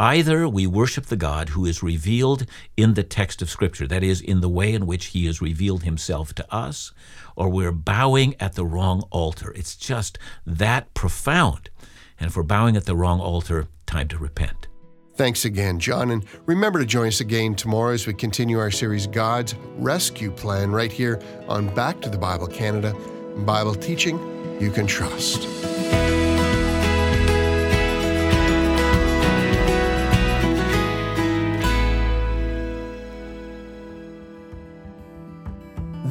Either 0.03 0.49
we 0.49 0.67
worship 0.67 1.07
the 1.07 1.17
God 1.17 1.51
who 1.51 1.65
is 1.65 1.81
revealed 1.81 2.45
in 2.77 2.95
the 2.95 3.05
text 3.05 3.41
of 3.41 3.49
Scripture, 3.49 3.87
that 3.87 4.03
is, 4.03 4.21
in 4.21 4.41
the 4.41 4.49
way 4.49 4.75
in 4.75 4.85
which 4.85 5.07
He 5.07 5.27
has 5.27 5.41
revealed 5.41 5.85
Himself 5.85 6.35
to 6.35 6.53
us, 6.53 6.93
or 7.37 7.49
we're 7.49 7.71
bowing 7.71 8.35
at 8.41 8.55
the 8.55 8.67
wrong 8.67 9.05
altar. 9.13 9.53
It's 9.53 9.77
just 9.77 10.19
that 10.45 10.93
profound. 10.93 11.71
And 12.19 12.27
if 12.27 12.37
we're 12.37 12.43
bowing 12.43 12.77
at 12.77 12.85
the 12.85 12.97
wrong 12.97 13.21
altar, 13.21 13.69
time 13.87 14.09
to 14.09 14.19
repent. 14.19 14.67
Thanks 15.15 15.45
again, 15.45 15.79
John. 15.79 16.11
And 16.11 16.25
remember 16.47 16.81
to 16.81 16.87
join 16.87 17.07
us 17.07 17.21
again 17.21 17.55
tomorrow 17.55 17.93
as 17.93 18.05
we 18.05 18.13
continue 18.13 18.59
our 18.59 18.73
series, 18.73 19.07
God's 19.07 19.55
Rescue 19.77 20.33
Plan, 20.33 20.73
right 20.73 20.91
here 20.91 21.23
on 21.47 21.73
Back 21.77 22.01
to 22.01 22.11
the 22.11 22.19
Bible 22.19 22.49
Canada 22.49 22.93
Bible 23.47 23.77
teaching 23.77 24.19
you 24.61 24.73
can 24.73 24.89
trust. 24.89 25.47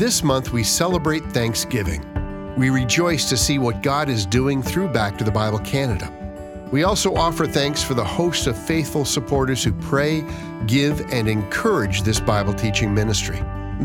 This 0.02 0.24
month 0.24 0.52
we 0.52 0.64
celebrate 0.64 1.24
Thanksgiving. 1.26 2.04
We 2.58 2.72
rejoice 2.72 3.30
to 3.30 3.38
see 3.38 3.60
what 3.60 3.84
God 3.84 4.10
is 4.10 4.26
doing 4.26 4.64
through 4.64 4.88
Back 4.88 5.16
to 5.20 5.24
the 5.24 5.30
Bible 5.32 5.60
Canada. 5.60 6.12
We 6.72 6.82
also 6.86 7.14
offer 7.14 7.46
thanks 7.46 7.84
for 7.84 7.94
the 7.94 8.04
host 8.04 8.48
of 8.48 8.58
faithful 8.58 9.06
supporters 9.06 9.64
who 9.64 9.72
pray, 9.74 10.26
give, 10.66 11.02
and 11.14 11.28
encourage 11.28 12.02
this 12.02 12.20
Bible 12.20 12.56
teaching 12.56 12.92
ministry. 12.92 13.42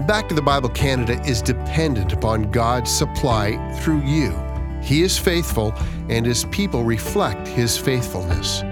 Back 0.07 0.27
to 0.31 0.35
the 0.35 0.41
Bible 0.41 0.71
Canada 0.71 1.21
is 1.27 1.43
dependent 1.43 2.15
upon 2.15 2.51
God's 2.51 2.91
supply 2.91 3.59
through 3.81 4.01
you. 4.01 4.35
He 4.81 5.03
is 5.03 5.19
faithful, 5.19 5.75
and 6.09 6.25
His 6.25 6.47
people 6.47 6.83
reflect 6.83 7.47
His 7.47 7.77
faithfulness. 7.77 8.63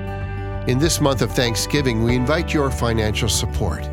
In 0.67 0.79
this 0.79 0.99
month 0.99 1.21
of 1.21 1.31
Thanksgiving, 1.31 2.05
we 2.05 2.17
invite 2.17 2.55
your 2.55 2.71
financial 2.71 3.29
support. 3.29 3.87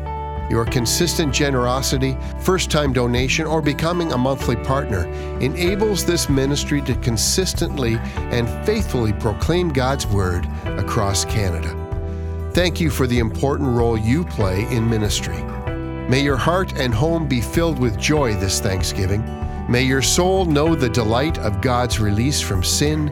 Your 0.52 0.66
consistent 0.66 1.32
generosity, 1.32 2.14
first 2.40 2.70
time 2.70 2.92
donation, 2.92 3.46
or 3.46 3.62
becoming 3.62 4.12
a 4.12 4.18
monthly 4.18 4.56
partner 4.56 5.10
enables 5.40 6.04
this 6.04 6.28
ministry 6.28 6.82
to 6.82 6.94
consistently 6.96 7.94
and 8.16 8.46
faithfully 8.66 9.14
proclaim 9.14 9.70
God's 9.70 10.06
Word 10.06 10.46
across 10.66 11.24
Canada. 11.24 11.74
Thank 12.52 12.82
you 12.82 12.90
for 12.90 13.06
the 13.06 13.18
important 13.18 13.70
role 13.70 13.96
you 13.96 14.24
play 14.26 14.70
in 14.70 14.90
ministry. 14.90 15.42
May 16.10 16.20
your 16.22 16.36
heart 16.36 16.74
and 16.78 16.92
home 16.92 17.26
be 17.26 17.40
filled 17.40 17.78
with 17.78 17.98
joy 17.98 18.34
this 18.34 18.60
Thanksgiving. 18.60 19.24
May 19.70 19.84
your 19.84 20.02
soul 20.02 20.44
know 20.44 20.74
the 20.74 20.90
delight 20.90 21.38
of 21.38 21.62
God's 21.62 21.98
release 21.98 22.42
from 22.42 22.62
sin, 22.62 23.06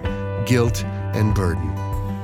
guilt, 0.45 0.85
and 0.85 1.35
burden. 1.35 1.80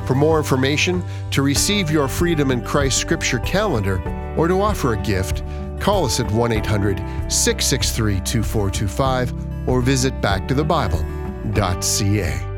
For 0.07 0.15
more 0.15 0.39
information, 0.39 1.05
to 1.33 1.43
receive 1.43 1.91
your 1.91 2.09
Freedom 2.09 2.53
in 2.53 2.63
Christ 2.63 2.99
Scripture 2.99 3.41
calendar, 3.41 4.01
or 4.37 4.47
to 4.49 4.61
offer 4.61 4.93
a 4.95 5.03
gift, 5.03 5.43
call 5.81 6.05
us 6.05 6.21
at 6.21 6.31
1 6.31 6.53
800 6.53 6.99
663 7.31 8.21
2425 8.21 9.69
or 9.69 9.81
visit 9.81 10.21
backtothebible.ca. 10.21 12.56